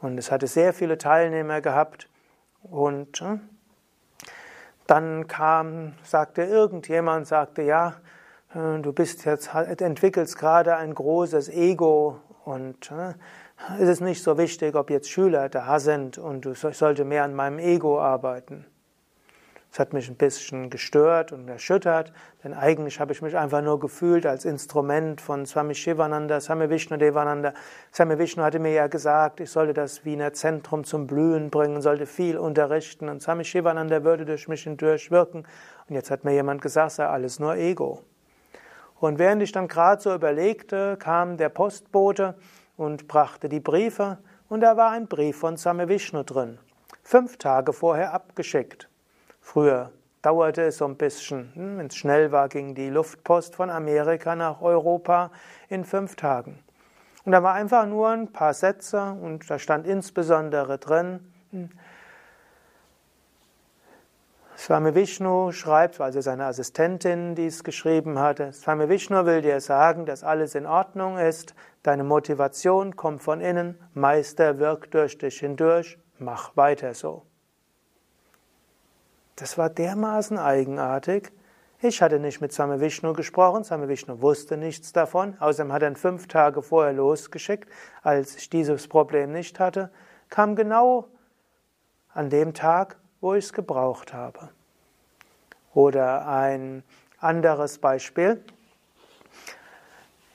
und 0.00 0.16
es 0.16 0.30
hatte 0.30 0.46
sehr 0.46 0.72
viele 0.72 0.96
Teilnehmer 0.96 1.60
gehabt. 1.60 2.08
Und 2.62 3.20
äh, 3.20 3.38
dann 4.86 5.26
kam, 5.26 5.94
sagte 6.04 6.44
irgendjemand, 6.44 7.26
sagte, 7.26 7.62
ja, 7.62 7.96
äh, 8.54 8.78
du 8.80 8.92
bist 8.92 9.24
jetzt, 9.24 9.52
entwickelst 9.54 10.38
gerade 10.38 10.76
ein 10.76 10.94
großes 10.94 11.48
Ego 11.48 12.20
und 12.44 12.92
äh, 12.92 13.14
es 13.78 13.88
ist 13.88 14.00
nicht 14.00 14.22
so 14.22 14.38
wichtig, 14.38 14.74
ob 14.74 14.90
jetzt 14.90 15.10
Schüler 15.10 15.48
da 15.48 15.78
sind 15.78 16.18
und 16.18 16.46
ich 16.46 16.58
sollte 16.58 17.04
mehr 17.04 17.24
an 17.24 17.34
meinem 17.34 17.58
Ego 17.58 18.00
arbeiten. 18.00 18.66
Das 19.70 19.78
hat 19.78 19.94
mich 19.94 20.06
ein 20.10 20.16
bisschen 20.16 20.68
gestört 20.68 21.32
und 21.32 21.48
erschüttert, 21.48 22.12
denn 22.44 22.52
eigentlich 22.52 23.00
habe 23.00 23.12
ich 23.12 23.22
mich 23.22 23.38
einfach 23.38 23.62
nur 23.62 23.80
gefühlt 23.80 24.26
als 24.26 24.44
Instrument 24.44 25.18
von 25.18 25.46
Swami 25.46 25.74
Shivananda, 25.74 26.40
Swami 26.40 26.68
Vishnu 26.68 26.98
Devananda. 26.98 27.54
Swami 27.90 28.18
Vishnu 28.18 28.42
hatte 28.42 28.58
mir 28.58 28.72
ja 28.72 28.86
gesagt, 28.88 29.40
ich 29.40 29.50
sollte 29.50 29.72
das 29.72 30.04
Wiener 30.04 30.34
Zentrum 30.34 30.84
zum 30.84 31.06
Blühen 31.06 31.48
bringen, 31.48 31.80
sollte 31.80 32.04
viel 32.04 32.36
unterrichten 32.36 33.08
und 33.08 33.22
Swami 33.22 33.44
Shivananda 33.44 34.04
würde 34.04 34.26
durch 34.26 34.46
mich 34.46 34.64
hindurch 34.64 35.10
wirken. 35.10 35.46
Und 35.88 35.94
jetzt 35.94 36.10
hat 36.10 36.24
mir 36.24 36.32
jemand 36.32 36.60
gesagt, 36.60 36.92
sei 36.92 37.06
alles 37.06 37.38
nur 37.38 37.56
Ego. 37.56 38.02
Und 39.00 39.18
während 39.18 39.42
ich 39.42 39.52
dann 39.52 39.68
gerade 39.68 40.02
so 40.02 40.14
überlegte, 40.14 40.98
kam 40.98 41.38
der 41.38 41.48
Postbote 41.48 42.34
und 42.82 43.06
brachte 43.06 43.48
die 43.48 43.60
Briefe 43.60 44.18
und 44.48 44.60
da 44.60 44.76
war 44.76 44.90
ein 44.90 45.06
Brief 45.06 45.38
von 45.38 45.56
Same 45.56 45.88
Vishnu 45.88 46.24
drin. 46.24 46.58
Fünf 47.04 47.36
Tage 47.36 47.72
vorher 47.72 48.12
abgeschickt. 48.12 48.88
Früher 49.40 49.92
dauerte 50.20 50.62
es 50.62 50.78
so 50.78 50.86
ein 50.86 50.96
bisschen. 50.96 51.52
Hm, 51.54 51.78
Wenn 51.78 51.86
es 51.86 51.96
schnell 51.96 52.32
war, 52.32 52.48
ging 52.48 52.74
die 52.74 52.90
Luftpost 52.90 53.54
von 53.54 53.70
Amerika 53.70 54.34
nach 54.34 54.60
Europa 54.60 55.30
in 55.68 55.84
fünf 55.84 56.16
Tagen. 56.16 56.58
Und 57.24 57.30
da 57.30 57.44
war 57.44 57.54
einfach 57.54 57.86
nur 57.86 58.08
ein 58.08 58.32
paar 58.32 58.52
Sätze 58.52 59.00
und 59.12 59.48
da 59.48 59.60
stand 59.60 59.86
insbesondere 59.86 60.78
drin, 60.78 61.20
hm, 61.52 61.70
Swami 64.62 64.94
Vishnu 64.94 65.50
schreibt, 65.50 66.00
also 66.00 66.20
seine 66.20 66.44
Assistentin, 66.44 67.34
die 67.34 67.46
es 67.46 67.64
geschrieben 67.64 68.20
hatte, 68.20 68.52
Swami 68.52 68.88
Vishnu 68.88 69.26
will 69.26 69.42
dir 69.42 69.60
sagen, 69.60 70.06
dass 70.06 70.22
alles 70.22 70.54
in 70.54 70.66
Ordnung 70.66 71.18
ist, 71.18 71.56
deine 71.82 72.04
Motivation 72.04 72.94
kommt 72.94 73.24
von 73.24 73.40
innen, 73.40 73.76
Meister 73.92 74.60
wirkt 74.60 74.94
durch 74.94 75.18
dich 75.18 75.40
hindurch, 75.40 75.98
mach 76.20 76.56
weiter 76.56 76.94
so. 76.94 77.26
Das 79.34 79.58
war 79.58 79.68
dermaßen 79.68 80.38
eigenartig. 80.38 81.32
Ich 81.80 82.00
hatte 82.00 82.20
nicht 82.20 82.40
mit 82.40 82.52
Swami 82.52 82.78
Vishnu 82.78 83.14
gesprochen, 83.14 83.64
Swami 83.64 83.88
Vishnu 83.88 84.22
wusste 84.22 84.56
nichts 84.56 84.92
davon, 84.92 85.36
außerdem 85.40 85.72
hat 85.72 85.82
er 85.82 85.90
ihn 85.90 85.96
fünf 85.96 86.28
Tage 86.28 86.62
vorher 86.62 86.92
losgeschickt, 86.92 87.68
als 88.04 88.36
ich 88.36 88.48
dieses 88.48 88.86
Problem 88.86 89.32
nicht 89.32 89.58
hatte, 89.58 89.90
kam 90.28 90.54
genau 90.54 91.08
an 92.14 92.30
dem 92.30 92.54
Tag, 92.54 93.01
wo 93.22 93.34
ich 93.34 93.46
es 93.46 93.52
gebraucht 93.54 94.12
habe. 94.12 94.50
Oder 95.72 96.28
ein 96.28 96.82
anderes 97.18 97.78
Beispiel. 97.78 98.44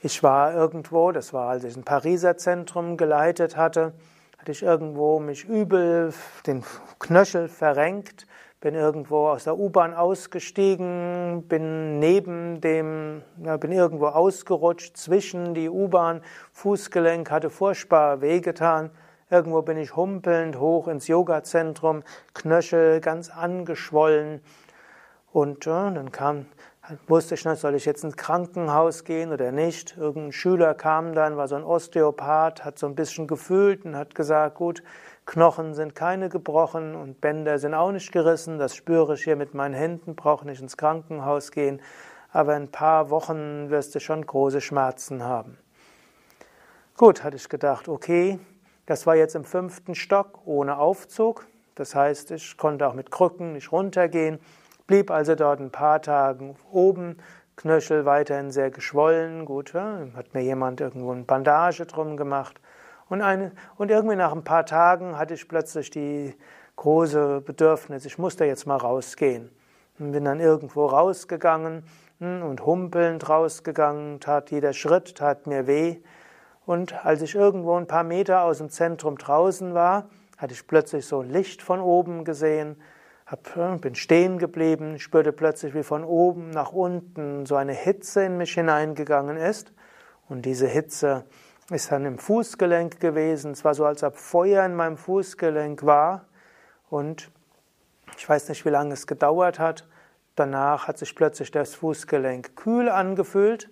Ich 0.00 0.22
war 0.22 0.54
irgendwo, 0.54 1.12
das 1.12 1.32
war, 1.32 1.50
als 1.50 1.64
ich 1.64 1.76
ein 1.76 1.84
Pariser 1.84 2.36
Zentrum 2.36 2.96
geleitet 2.96 3.56
hatte, 3.56 3.92
hatte 4.38 4.52
ich 4.52 4.62
irgendwo 4.62 5.20
mich 5.20 5.44
übel 5.44 6.14
den 6.46 6.64
Knöchel 6.98 7.48
verrenkt, 7.48 8.26
bin 8.60 8.74
irgendwo 8.74 9.28
aus 9.28 9.44
der 9.44 9.58
U-Bahn 9.58 9.94
ausgestiegen, 9.94 11.44
bin 11.46 11.98
neben 11.98 12.60
dem, 12.60 13.22
bin 13.60 13.70
irgendwo 13.70 14.06
ausgerutscht 14.06 14.96
zwischen 14.96 15.54
die 15.54 15.68
U-Bahn, 15.68 16.22
Fußgelenk 16.52 17.30
hatte 17.30 17.50
furchtbar 17.50 18.20
wehgetan. 18.20 18.90
Irgendwo 19.30 19.60
bin 19.60 19.76
ich 19.76 19.94
humpelnd 19.94 20.58
hoch 20.58 20.88
ins 20.88 21.06
Yogazentrum, 21.06 22.02
Knöchel 22.32 23.00
ganz 23.00 23.28
angeschwollen. 23.28 24.40
Und 25.32 25.66
ja, 25.66 25.90
dann 25.90 26.10
kam, 26.10 26.46
wusste 27.06 27.34
ich 27.34 27.44
nicht, 27.44 27.60
soll 27.60 27.74
ich 27.74 27.84
jetzt 27.84 28.04
ins 28.04 28.16
Krankenhaus 28.16 29.04
gehen 29.04 29.30
oder 29.30 29.52
nicht. 29.52 29.98
Irgendein 29.98 30.32
Schüler 30.32 30.74
kam 30.74 31.14
dann, 31.14 31.36
war 31.36 31.46
so 31.46 31.56
ein 31.56 31.62
Osteopath, 31.62 32.64
hat 32.64 32.78
so 32.78 32.86
ein 32.86 32.94
bisschen 32.94 33.26
gefühlt 33.26 33.84
und 33.84 33.96
hat 33.96 34.14
gesagt, 34.14 34.54
gut, 34.54 34.82
Knochen 35.26 35.74
sind 35.74 35.94
keine 35.94 36.30
gebrochen 36.30 36.94
und 36.94 37.20
Bänder 37.20 37.58
sind 37.58 37.74
auch 37.74 37.92
nicht 37.92 38.12
gerissen. 38.12 38.58
Das 38.58 38.74
spüre 38.74 39.12
ich 39.12 39.24
hier 39.24 39.36
mit 39.36 39.52
meinen 39.52 39.74
Händen, 39.74 40.16
brauche 40.16 40.46
nicht 40.46 40.62
ins 40.62 40.78
Krankenhaus 40.78 41.52
gehen. 41.52 41.82
Aber 42.32 42.56
in 42.56 42.62
ein 42.62 42.70
paar 42.70 43.10
Wochen 43.10 43.68
wirst 43.68 43.94
du 43.94 44.00
schon 44.00 44.24
große 44.24 44.62
Schmerzen 44.62 45.22
haben. 45.22 45.58
Gut, 46.96 47.22
hatte 47.22 47.36
ich 47.36 47.50
gedacht, 47.50 47.88
okay, 47.88 48.40
das 48.88 49.06
war 49.06 49.16
jetzt 49.16 49.34
im 49.34 49.44
fünften 49.44 49.94
Stock 49.94 50.40
ohne 50.46 50.78
Aufzug. 50.78 51.46
Das 51.74 51.94
heißt, 51.94 52.30
ich 52.30 52.56
konnte 52.56 52.88
auch 52.88 52.94
mit 52.94 53.10
Krücken 53.10 53.52
nicht 53.52 53.70
runtergehen, 53.70 54.38
blieb 54.86 55.10
also 55.10 55.34
dort 55.34 55.60
ein 55.60 55.70
paar 55.70 56.00
Tage 56.00 56.54
oben, 56.72 57.18
Knöchel 57.56 58.06
weiterhin 58.06 58.50
sehr 58.50 58.70
geschwollen. 58.70 59.44
Gut, 59.44 59.74
ja, 59.74 60.06
hat 60.16 60.32
mir 60.32 60.40
jemand 60.40 60.80
irgendwo 60.80 61.12
eine 61.12 61.24
Bandage 61.24 61.84
drum 61.84 62.16
gemacht. 62.16 62.62
Und, 63.10 63.20
eine, 63.20 63.52
und 63.76 63.90
irgendwie 63.90 64.16
nach 64.16 64.32
ein 64.32 64.44
paar 64.44 64.64
Tagen 64.64 65.18
hatte 65.18 65.34
ich 65.34 65.48
plötzlich 65.48 65.90
die 65.90 66.34
große 66.76 67.42
Bedürfnis, 67.42 68.06
ich 68.06 68.16
musste 68.16 68.46
jetzt 68.46 68.66
mal 68.66 68.76
rausgehen. 68.76 69.50
Und 69.98 70.12
bin 70.12 70.24
dann 70.24 70.40
irgendwo 70.40 70.86
rausgegangen 70.86 71.82
hm, 72.20 72.42
und 72.42 72.64
humpelnd 72.64 73.28
rausgegangen, 73.28 74.20
tat 74.20 74.50
jeder 74.50 74.72
Schritt, 74.72 75.16
tat 75.16 75.46
mir 75.46 75.66
weh. 75.66 75.98
Und 76.68 77.02
als 77.06 77.22
ich 77.22 77.34
irgendwo 77.34 77.76
ein 77.76 77.86
paar 77.86 78.04
Meter 78.04 78.42
aus 78.42 78.58
dem 78.58 78.68
Zentrum 78.68 79.16
draußen 79.16 79.72
war, 79.72 80.10
hatte 80.36 80.52
ich 80.52 80.66
plötzlich 80.66 81.06
so 81.06 81.22
Licht 81.22 81.62
von 81.62 81.80
oben 81.80 82.26
gesehen, 82.26 82.76
hab, 83.24 83.56
äh, 83.56 83.78
bin 83.78 83.94
stehen 83.94 84.38
geblieben, 84.38 84.98
spürte 84.98 85.32
plötzlich, 85.32 85.72
wie 85.72 85.82
von 85.82 86.04
oben 86.04 86.50
nach 86.50 86.72
unten 86.72 87.46
so 87.46 87.56
eine 87.56 87.72
Hitze 87.72 88.22
in 88.22 88.36
mich 88.36 88.52
hineingegangen 88.52 89.38
ist. 89.38 89.72
Und 90.28 90.44
diese 90.44 90.66
Hitze 90.66 91.24
ist 91.70 91.90
dann 91.90 92.04
im 92.04 92.18
Fußgelenk 92.18 93.00
gewesen. 93.00 93.52
Es 93.52 93.64
war 93.64 93.72
so, 93.72 93.86
als 93.86 94.04
ob 94.04 94.18
Feuer 94.18 94.62
in 94.66 94.74
meinem 94.74 94.98
Fußgelenk 94.98 95.86
war. 95.86 96.26
Und 96.90 97.30
ich 98.18 98.28
weiß 98.28 98.46
nicht, 98.50 98.66
wie 98.66 98.70
lange 98.70 98.92
es 98.92 99.06
gedauert 99.06 99.58
hat. 99.58 99.88
Danach 100.34 100.86
hat 100.86 100.98
sich 100.98 101.14
plötzlich 101.14 101.50
das 101.50 101.74
Fußgelenk 101.76 102.56
kühl 102.56 102.90
angefühlt. 102.90 103.70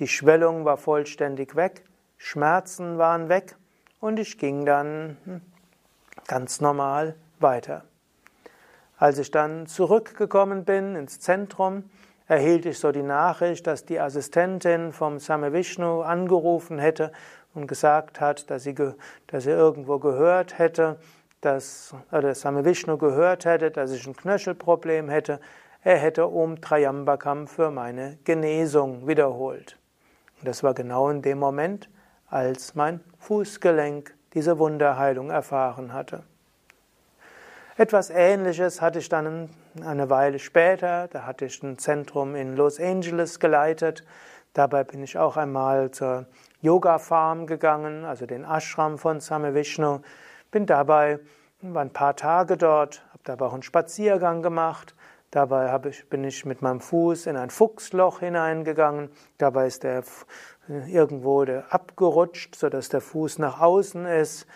Die 0.00 0.08
Schwellung 0.08 0.64
war 0.64 0.78
vollständig 0.78 1.54
weg. 1.54 1.84
Schmerzen 2.24 2.96
waren 2.96 3.28
weg. 3.28 3.54
Und 4.00 4.18
ich 4.18 4.38
ging 4.38 4.64
dann 4.64 5.18
hm, 5.24 5.40
ganz 6.26 6.62
normal 6.62 7.16
weiter. 7.38 7.84
Als 8.96 9.18
ich 9.18 9.30
dann 9.30 9.66
zurückgekommen 9.66 10.64
bin 10.64 10.96
ins 10.96 11.20
Zentrum, 11.20 11.84
erhielt 12.26 12.64
ich 12.64 12.78
so 12.78 12.92
die 12.92 13.02
Nachricht, 13.02 13.66
dass 13.66 13.84
die 13.84 14.00
Assistentin 14.00 14.94
vom 14.94 15.18
Same 15.18 15.52
Vishnu 15.52 16.00
angerufen 16.00 16.78
hätte 16.78 17.12
und 17.52 17.66
gesagt 17.66 18.22
hat, 18.22 18.50
dass 18.50 18.62
sie, 18.62 18.74
dass 19.26 19.44
sie 19.44 19.50
irgendwo 19.50 19.98
gehört 19.98 20.58
hätte, 20.58 20.98
dass 21.42 21.94
oder 22.10 22.34
Same 22.34 22.64
Vishnu 22.64 22.96
gehört 22.96 23.44
hätte, 23.44 23.70
dass 23.70 23.92
ich 23.92 24.06
ein 24.06 24.16
Knöchelproblem 24.16 25.10
hätte. 25.10 25.40
Er 25.82 25.98
hätte 25.98 26.32
Om 26.32 26.62
Trayambakam 26.62 27.48
für 27.48 27.70
meine 27.70 28.16
Genesung 28.24 29.06
wiederholt. 29.06 29.78
Und 30.38 30.48
das 30.48 30.62
war 30.62 30.72
genau 30.72 31.10
in 31.10 31.20
dem 31.20 31.38
Moment, 31.38 31.90
als 32.34 32.74
mein 32.74 32.98
Fußgelenk 33.20 34.12
diese 34.34 34.58
Wunderheilung 34.58 35.30
erfahren 35.30 35.92
hatte. 35.92 36.24
Etwas 37.76 38.10
Ähnliches 38.10 38.82
hatte 38.82 38.98
ich 38.98 39.08
dann 39.08 39.50
eine 39.84 40.10
Weile 40.10 40.40
später. 40.40 41.06
Da 41.06 41.26
hatte 41.26 41.44
ich 41.44 41.62
ein 41.62 41.78
Zentrum 41.78 42.34
in 42.34 42.56
Los 42.56 42.80
Angeles 42.80 43.38
geleitet. 43.38 44.04
Dabei 44.52 44.82
bin 44.82 45.00
ich 45.04 45.16
auch 45.16 45.36
einmal 45.36 45.92
zur 45.92 46.26
Yoga 46.60 46.98
Farm 46.98 47.46
gegangen, 47.46 48.04
also 48.04 48.26
den 48.26 48.44
Ashram 48.44 48.98
von 48.98 49.20
Same 49.20 49.54
Vishnu. 49.54 50.00
Bin 50.50 50.66
dabei, 50.66 51.20
war 51.62 51.82
ein 51.82 51.92
paar 51.92 52.16
Tage 52.16 52.56
dort, 52.56 53.04
habe 53.10 53.22
dabei 53.22 53.46
auch 53.46 53.52
einen 53.52 53.62
Spaziergang 53.62 54.42
gemacht. 54.42 54.96
Dabei 55.34 55.76
ich, 55.88 56.08
bin 56.08 56.22
ich 56.22 56.44
mit 56.44 56.62
meinem 56.62 56.80
Fuß 56.80 57.26
in 57.26 57.36
ein 57.36 57.50
Fuchsloch 57.50 58.20
hineingegangen. 58.20 59.10
Dabei 59.36 59.66
ist 59.66 59.82
der 59.82 60.04
irgendwo 60.68 61.44
der 61.44 61.72
abgerutscht, 61.72 62.56
sodass 62.56 62.88
der 62.88 63.00
Fuß 63.00 63.38
nach 63.38 63.60
außen 63.60 64.06
ist. 64.06 64.46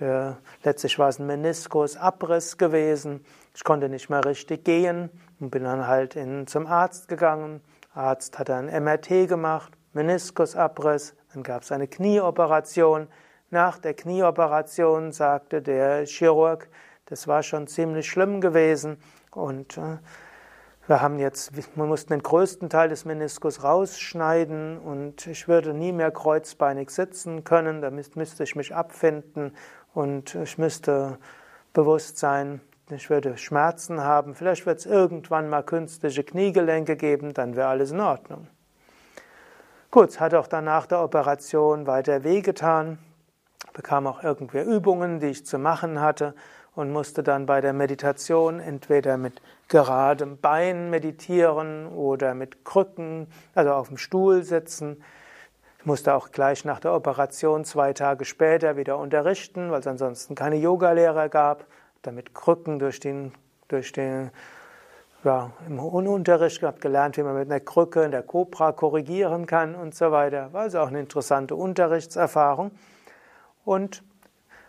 Der, 0.00 0.38
letztlich 0.62 0.98
war 0.98 1.08
es 1.08 1.18
ein 1.18 1.26
Meniskusabriss 1.26 2.58
gewesen. 2.58 3.24
Ich 3.54 3.62
konnte 3.62 3.88
nicht 3.88 4.10
mehr 4.10 4.24
richtig 4.24 4.64
gehen 4.64 5.10
und 5.38 5.50
bin 5.50 5.64
dann 5.64 5.86
halt 5.86 6.16
in, 6.16 6.46
zum 6.46 6.66
Arzt 6.66 7.08
gegangen. 7.08 7.60
Arzt 7.94 8.38
hat 8.38 8.50
ein 8.50 8.66
MRT 8.66 9.28
gemacht, 9.28 9.72
Meniskusabriss, 9.92 11.14
dann 11.32 11.44
gab 11.44 11.62
es 11.62 11.70
eine 11.70 11.86
Knieoperation. 11.86 13.06
Nach 13.50 13.78
der 13.78 13.94
Knieoperation 13.94 15.12
sagte 15.12 15.62
der 15.62 16.04
Chirurg, 16.06 16.68
das 17.06 17.28
war 17.28 17.44
schon 17.44 17.68
ziemlich 17.68 18.08
schlimm 18.08 18.40
gewesen 18.40 18.98
und 19.30 19.78
äh, 19.78 19.98
wir 20.86 21.00
haben 21.00 21.18
jetzt, 21.18 21.52
wir 21.56 21.84
mussten 21.84 22.12
den 22.12 22.22
größten 22.22 22.68
Teil 22.68 22.90
des 22.90 23.04
Meniskus 23.04 23.62
rausschneiden 23.62 24.78
und 24.78 25.26
ich 25.26 25.48
würde 25.48 25.72
nie 25.72 25.92
mehr 25.92 26.10
kreuzbeinig 26.10 26.90
sitzen 26.90 27.42
können, 27.42 27.80
da 27.80 27.90
müsste 27.90 28.44
ich 28.44 28.54
mich 28.54 28.74
abfinden 28.74 29.56
und 29.94 30.34
ich 30.34 30.58
müsste 30.58 31.18
bewusst 31.72 32.18
sein, 32.18 32.60
ich 32.90 33.08
würde 33.08 33.38
Schmerzen 33.38 34.02
haben, 34.02 34.34
vielleicht 34.34 34.66
wird 34.66 34.80
es 34.80 34.86
irgendwann 34.86 35.48
mal 35.48 35.62
künstliche 35.62 36.22
Kniegelenke 36.22 36.96
geben, 36.96 37.32
dann 37.32 37.56
wäre 37.56 37.68
alles 37.68 37.92
in 37.92 38.00
Ordnung. 38.00 38.46
Gut, 39.90 40.10
es 40.10 40.20
hat 40.20 40.34
auch 40.34 40.48
dann 40.48 40.64
nach 40.64 40.86
der 40.86 41.02
Operation 41.02 41.86
weiter 41.86 42.24
wehgetan, 42.24 42.98
bekam 43.72 44.06
auch 44.06 44.22
irgendwer 44.22 44.66
Übungen, 44.66 45.18
die 45.18 45.28
ich 45.28 45.46
zu 45.46 45.58
machen 45.58 46.00
hatte 46.00 46.34
und 46.74 46.92
musste 46.92 47.22
dann 47.22 47.46
bei 47.46 47.60
der 47.60 47.72
Meditation 47.72 48.60
entweder 48.60 49.16
mit 49.16 49.40
geradem 49.68 50.38
Bein 50.38 50.90
meditieren 50.90 51.86
oder 51.88 52.34
mit 52.34 52.64
Krücken, 52.64 53.26
also 53.54 53.72
auf 53.72 53.88
dem 53.88 53.96
Stuhl 53.96 54.42
sitzen. 54.42 55.02
Ich 55.78 55.86
musste 55.86 56.14
auch 56.14 56.30
gleich 56.30 56.64
nach 56.64 56.80
der 56.80 56.94
Operation 56.94 57.64
zwei 57.64 57.92
Tage 57.92 58.24
später 58.24 58.76
wieder 58.76 58.98
unterrichten, 58.98 59.70
weil 59.70 59.80
es 59.80 59.86
ansonsten 59.86 60.34
keine 60.34 60.56
Yogalehrer 60.56 61.28
gab. 61.28 61.66
Damit 62.02 62.34
Krücken 62.34 62.78
durch 62.78 63.00
den, 63.00 63.32
durch 63.68 63.92
den 63.92 64.30
ja, 65.24 65.50
im 65.66 65.78
Unterricht 65.78 66.60
gehabt, 66.60 66.80
gelernt, 66.80 67.16
wie 67.16 67.22
man 67.22 67.34
mit 67.34 67.50
einer 67.50 67.60
Krücke 67.60 68.02
in 68.04 68.10
der 68.10 68.22
Cobra 68.22 68.72
korrigieren 68.72 69.46
kann 69.46 69.74
und 69.74 69.94
so 69.94 70.12
weiter. 70.12 70.52
War 70.52 70.62
also 70.62 70.80
auch 70.80 70.88
eine 70.88 71.00
interessante 71.00 71.54
Unterrichtserfahrung. 71.54 72.72
Und 73.64 74.02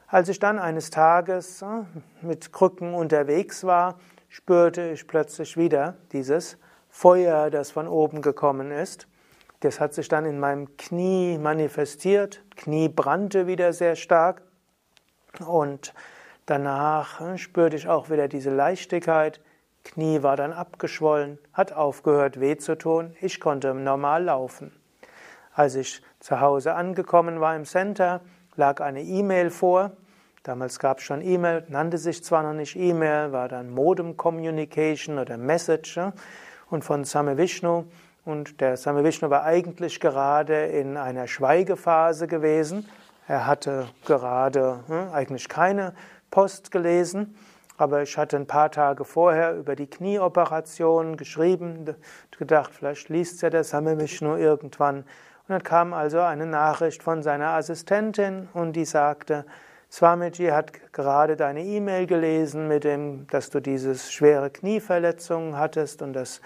als 0.07 0.29
ich 0.29 0.39
dann 0.39 0.59
eines 0.59 0.89
Tages 0.89 1.61
äh, 1.61 1.65
mit 2.21 2.53
Krücken 2.53 2.93
unterwegs 2.93 3.65
war, 3.65 3.95
spürte 4.35 4.91
ich 4.91 5.07
plötzlich 5.07 5.55
wieder 5.55 5.95
dieses 6.11 6.57
Feuer, 6.89 7.49
das 7.49 7.71
von 7.71 7.87
oben 7.87 8.21
gekommen 8.21 8.69
ist. 8.69 9.07
Das 9.61 9.79
hat 9.79 9.93
sich 9.93 10.09
dann 10.09 10.25
in 10.25 10.41
meinem 10.41 10.75
Knie 10.75 11.37
manifestiert. 11.37 12.43
Knie 12.57 12.89
brannte 12.89 13.47
wieder 13.47 13.71
sehr 13.71 13.95
stark. 13.95 14.41
Und 15.47 15.93
danach 16.47 17.21
äh, 17.21 17.37
spürte 17.37 17.77
ich 17.77 17.87
auch 17.87 18.09
wieder 18.09 18.27
diese 18.27 18.53
Leichtigkeit. 18.53 19.39
Knie 19.85 20.21
war 20.21 20.35
dann 20.35 20.51
abgeschwollen, 20.51 21.39
hat 21.53 21.71
aufgehört 21.71 22.41
weh 22.41 22.57
zu 22.57 22.77
tun. 22.77 23.15
Ich 23.21 23.39
konnte 23.39 23.73
normal 23.73 24.25
laufen. 24.25 24.73
Als 25.53 25.75
ich 25.75 26.01
zu 26.19 26.41
Hause 26.41 26.73
angekommen 26.73 27.39
war 27.39 27.55
im 27.55 27.63
Center, 27.63 28.19
lag 28.57 28.81
eine 28.81 29.01
E-Mail 29.01 29.49
vor. 29.49 29.93
Damals 30.45 30.77
gab 30.77 30.99
es 30.99 31.05
schon 31.05 31.23
E-Mail, 31.23 31.63
nannte 31.69 31.97
sich 31.97 32.23
zwar 32.23 32.43
noch 32.43 32.53
nicht 32.53 32.75
E-Mail, 32.75 33.31
war 33.31 33.49
dann 33.49 33.71
Modem 33.71 34.15
Communication 34.15 35.17
oder 35.17 35.39
Message 35.39 35.99
und 36.69 36.85
von 36.85 37.03
Same 37.03 37.35
Vishnu. 37.35 37.85
Und 38.25 38.61
der 38.61 38.77
Same 38.77 39.03
Vishnu 39.03 39.31
war 39.31 39.43
eigentlich 39.43 39.99
gerade 39.99 40.65
in 40.65 40.97
einer 40.97 41.25
Schweigephase 41.25 42.27
gewesen. 42.27 42.87
Er 43.27 43.47
hatte 43.47 43.87
gerade 44.05 44.81
hm, 44.85 45.09
eigentlich 45.11 45.49
keine 45.49 45.95
Post 46.29 46.69
gelesen, 46.69 47.35
aber 47.77 48.03
ich 48.03 48.15
hatte 48.15 48.37
ein 48.37 48.45
paar 48.45 48.69
Tage 48.69 49.03
vorher 49.03 49.55
über 49.55 49.75
die 49.75 49.87
Knieoperation 49.87 51.17
geschrieben, 51.17 51.95
gedacht, 52.37 52.69
vielleicht 52.71 53.09
liest 53.09 53.41
ja 53.41 53.49
der 53.49 53.63
Same 53.63 53.99
Vishnu 53.99 54.35
irgendwann. 54.35 54.97
Und 54.97 55.05
dann 55.47 55.63
kam 55.63 55.91
also 55.91 56.19
eine 56.19 56.45
Nachricht 56.45 57.01
von 57.01 57.23
seiner 57.23 57.55
Assistentin 57.55 58.47
und 58.53 58.73
die 58.73 58.85
sagte, 58.85 59.43
Swamiji 59.95 60.47
hat 60.47 60.91
gerade 60.91 61.37
deine 61.37 61.63
E-Mail 61.63 62.05
gelesen 62.05 62.67
mit 62.67 62.83
dem, 62.83 63.27
dass 63.27 63.49
du 63.49 63.61
dieses 63.61 64.11
schwere 64.11 64.49
Knieverletzung 64.49 65.57
hattest 65.57 66.01
und 66.01 66.11
das 66.11 66.41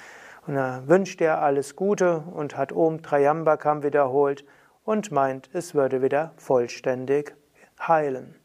und 0.45 0.55
er 0.55 0.88
wünscht 0.88 1.19
dir 1.19 1.39
alles 1.39 1.75
Gute 1.75 2.19
und 2.31 2.55
hat 2.55 2.71
Om 2.71 3.01
Trayambakam 3.01 3.81
wiederholt 3.81 4.45
und 4.85 5.12
meint, 5.12 5.49
es 5.51 5.73
würde 5.73 6.03
wieder 6.03 6.31
vollständig 6.38 7.35
heilen. 7.79 8.35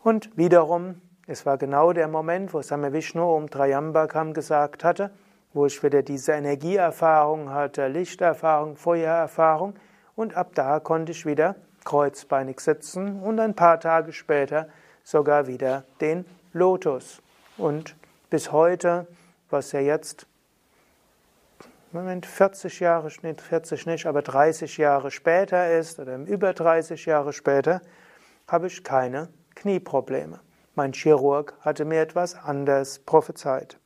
Und 0.00 0.36
wiederum, 0.36 1.00
es 1.28 1.46
war 1.46 1.58
genau 1.58 1.92
der 1.92 2.08
Moment, 2.08 2.52
wo 2.52 2.60
Same 2.60 2.92
Vishnu 2.92 3.22
Om 3.22 3.48
Trayambakam 3.48 4.32
gesagt 4.34 4.82
hatte, 4.82 5.12
wo 5.52 5.66
ich 5.66 5.80
wieder 5.84 6.02
diese 6.02 6.32
Energieerfahrung 6.32 7.50
hatte, 7.50 7.86
Lichterfahrung, 7.86 8.74
Feuererfahrung 8.74 9.74
und 10.16 10.36
ab 10.36 10.56
da 10.56 10.80
konnte 10.80 11.12
ich 11.12 11.24
wieder 11.24 11.54
kreuzbeinig 11.84 12.60
sitzen 12.60 13.20
und 13.22 13.40
ein 13.40 13.54
paar 13.54 13.80
Tage 13.80 14.12
später 14.12 14.68
sogar 15.04 15.46
wieder 15.46 15.84
den 16.00 16.24
Lotus. 16.52 17.22
Und 17.58 17.96
bis 18.30 18.52
heute 18.52 19.06
was 19.52 19.72
ja 19.72 19.80
jetzt, 19.80 20.26
Moment, 21.92 22.24
40 22.24 22.80
Jahre, 22.80 23.08
nicht 23.22 23.40
40 23.42 23.86
nicht, 23.86 24.06
aber 24.06 24.22
30 24.22 24.78
Jahre 24.78 25.10
später 25.10 25.78
ist 25.78 26.00
oder 26.00 26.16
über 26.16 26.54
30 26.54 27.04
Jahre 27.04 27.34
später, 27.34 27.82
habe 28.48 28.66
ich 28.66 28.82
keine 28.82 29.28
Knieprobleme. 29.54 30.40
Mein 30.74 30.92
Chirurg 30.92 31.54
hatte 31.60 31.84
mir 31.84 32.00
etwas 32.00 32.34
anders 32.34 32.98
prophezeit. 33.00 33.78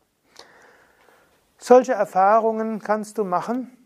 Solche 1.59 1.95
Erfahrungen 1.95 2.79
kannst 2.79 3.19
du 3.19 3.25
machen, 3.25 3.77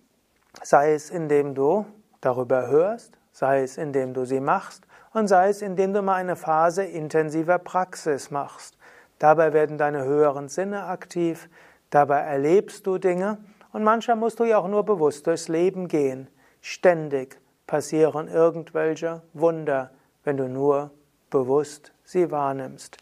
sei 0.62 0.92
es 0.92 1.08
indem 1.08 1.54
du 1.54 1.86
darüber 2.20 2.66
hörst, 2.66 3.16
sei 3.40 3.62
es 3.62 3.76
indem 3.76 4.14
du 4.14 4.24
sie 4.24 4.40
machst 4.40 4.86
und 5.12 5.26
sei 5.26 5.48
es 5.48 5.62
indem 5.62 5.92
du 5.92 6.02
mal 6.02 6.14
eine 6.14 6.36
Phase 6.36 6.84
intensiver 6.84 7.58
Praxis 7.58 8.30
machst. 8.30 8.78
Dabei 9.18 9.52
werden 9.52 9.78
deine 9.78 10.04
höheren 10.04 10.48
Sinne 10.48 10.84
aktiv, 10.84 11.48
Dabei 11.90 12.20
erlebst 12.20 12.86
du 12.86 12.98
Dinge 12.98 13.38
und 13.72 13.82
manchmal 13.82 14.16
musst 14.16 14.38
du 14.38 14.44
ja 14.44 14.58
auch 14.58 14.68
nur 14.68 14.84
bewusst 14.84 15.26
durchs 15.26 15.48
Leben 15.48 15.88
gehen. 15.88 16.28
Ständig 16.60 17.40
passieren 17.66 18.28
irgendwelche 18.28 19.22
Wunder, 19.32 19.90
wenn 20.22 20.36
du 20.36 20.48
nur 20.48 20.92
bewusst 21.30 21.92
sie 22.04 22.30
wahrnimmst. 22.30 22.96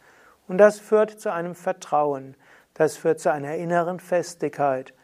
Und 0.48 0.56
das 0.56 0.80
führt 0.80 1.20
zu 1.20 1.30
einem 1.30 1.54
Vertrauen, 1.54 2.34
das 2.72 2.96
führt 2.96 3.20
zu 3.20 3.30
einer 3.30 3.56
inneren 3.56 4.00
Festigkeit 4.00 4.94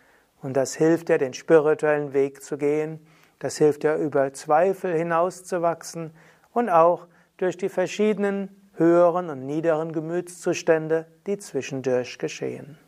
und 0.41 0.57
das 0.57 0.75
hilft 0.75 1.11
dir, 1.11 1.19
den 1.19 1.35
spirituellen 1.35 2.15
Weg 2.15 2.43
zu 2.43 2.57
gehen 2.57 3.07
Das 3.39 3.59
hilft 3.59 3.83
dir 3.83 3.97
über 3.97 4.33
Zweifel 4.33 4.97
hinauszuwachsen 4.97 6.13
und 6.53 6.71
auch 6.71 7.07
durch 7.37 7.57
die 7.57 7.69
verschiedenen 7.69 8.49
höheren 8.77 9.31
und 9.31 9.47
niederen 9.47 9.93
Gemütszustände, 9.93 11.07
die 11.27 11.39
zwischendurch 11.39 12.19
geschehen. 12.19 12.79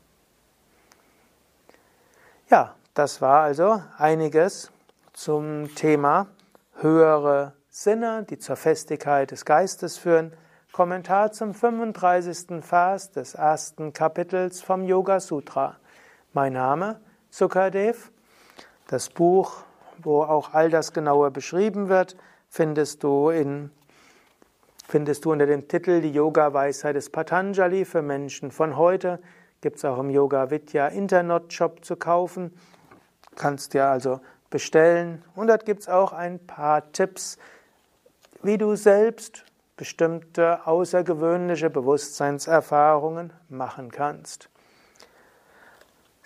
Ja, 2.48 2.74
das 2.94 3.20
war 3.20 3.42
also 3.42 3.82
einiges 3.98 4.70
zum 5.12 5.74
Thema 5.74 6.28
höhere 6.80 7.52
Sinne, 7.68 8.24
die 8.28 8.38
zur 8.38 8.56
Festigkeit 8.56 9.30
des 9.30 9.44
Geistes 9.44 9.98
führen. 9.98 10.32
Kommentar 10.72 11.32
zum 11.32 11.54
35. 11.54 12.62
Vers 12.64 13.10
des 13.10 13.34
ersten 13.34 13.92
Kapitels 13.92 14.62
vom 14.62 14.84
Yoga 14.84 15.20
Sutra. 15.20 15.76
Mein 16.32 16.52
Name 16.52 17.00
Sukadev. 17.30 18.10
Das 18.88 19.08
Buch, 19.08 19.64
wo 20.02 20.22
auch 20.22 20.54
all 20.54 20.70
das 20.70 20.92
genauer 20.92 21.30
beschrieben 21.30 21.88
wird, 21.88 22.16
findest 22.48 23.02
du 23.02 23.30
in 23.30 23.70
findest 24.88 25.24
du 25.24 25.32
unter 25.32 25.46
dem 25.46 25.66
Titel 25.66 26.00
Die 26.00 26.12
Yoga-Weisheit 26.12 26.94
des 26.94 27.10
Patanjali 27.10 27.84
für 27.84 28.02
Menschen 28.02 28.50
von 28.50 28.76
heute. 28.76 29.18
Gibt 29.60 29.78
es 29.78 29.84
auch 29.84 29.98
im 29.98 30.10
Yoga 30.10 30.50
Vidya 30.50 30.86
Internet-Shop 30.86 31.84
zu 31.84 31.96
kaufen. 31.96 32.52
Kannst 33.34 33.74
dir 33.74 33.86
also 33.86 34.20
bestellen. 34.48 35.24
Und 35.34 35.48
dort 35.48 35.64
gibt 35.64 35.82
es 35.82 35.88
auch 35.88 36.12
ein 36.12 36.38
paar 36.38 36.92
Tipps, 36.92 37.36
wie 38.42 38.58
du 38.58 38.76
selbst 38.76 39.44
bestimmte 39.76 40.66
außergewöhnliche 40.66 41.68
Bewusstseinserfahrungen 41.68 43.32
machen 43.48 43.90
kannst. 43.90 44.48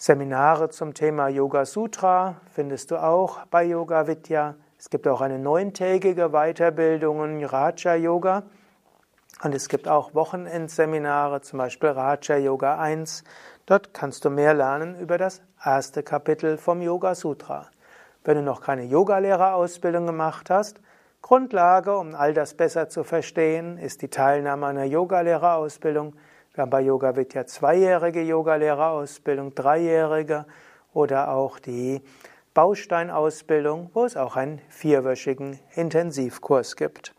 Seminare 0.02 0.70
zum 0.70 0.94
Thema 0.94 1.28
Yoga 1.28 1.66
Sutra 1.66 2.36
findest 2.54 2.90
du 2.90 2.96
auch 2.96 3.44
bei 3.50 3.64
Yoga 3.64 4.06
Vidya. 4.06 4.54
Es 4.78 4.88
gibt 4.88 5.06
auch 5.06 5.20
eine 5.20 5.38
neuntägige 5.38 6.30
Weiterbildung 6.30 7.22
in 7.22 7.44
Raja 7.44 7.96
Yoga. 7.96 8.44
Und 9.42 9.54
es 9.54 9.68
gibt 9.68 9.88
auch 9.88 10.14
Wochenendseminare, 10.14 11.42
zum 11.42 11.58
Beispiel 11.58 11.90
Raja 11.90 12.38
Yoga 12.38 12.78
1. 12.78 13.24
Dort 13.66 13.92
kannst 13.92 14.24
du 14.24 14.30
mehr 14.30 14.54
lernen 14.54 14.98
über 14.98 15.18
das 15.18 15.42
erste 15.62 16.02
Kapitel 16.02 16.56
vom 16.56 16.80
Yoga 16.80 17.14
Sutra. 17.14 17.66
Wenn 18.24 18.38
du 18.38 18.42
noch 18.42 18.62
keine 18.62 18.84
Yogalehrerausbildung 18.84 20.06
gemacht 20.06 20.48
hast, 20.48 20.80
Grundlage, 21.20 21.94
um 21.94 22.14
all 22.14 22.32
das 22.32 22.54
besser 22.54 22.88
zu 22.88 23.04
verstehen, 23.04 23.76
ist 23.76 24.00
die 24.00 24.08
Teilnahme 24.08 24.68
einer 24.68 24.84
Yogalehrerausbildung. 24.84 26.14
Bei 26.66 26.80
Yoga 26.80 27.16
Vidya 27.16 27.46
zweijährige 27.46 28.22
Yogalehrerausbildung, 28.22 29.54
dreijährige 29.54 30.46
oder 30.92 31.32
auch 31.32 31.58
die 31.58 32.02
Bausteinausbildung, 32.54 33.90
wo 33.94 34.04
es 34.04 34.16
auch 34.16 34.36
einen 34.36 34.60
vierwöchigen 34.68 35.58
Intensivkurs 35.74 36.76
gibt. 36.76 37.14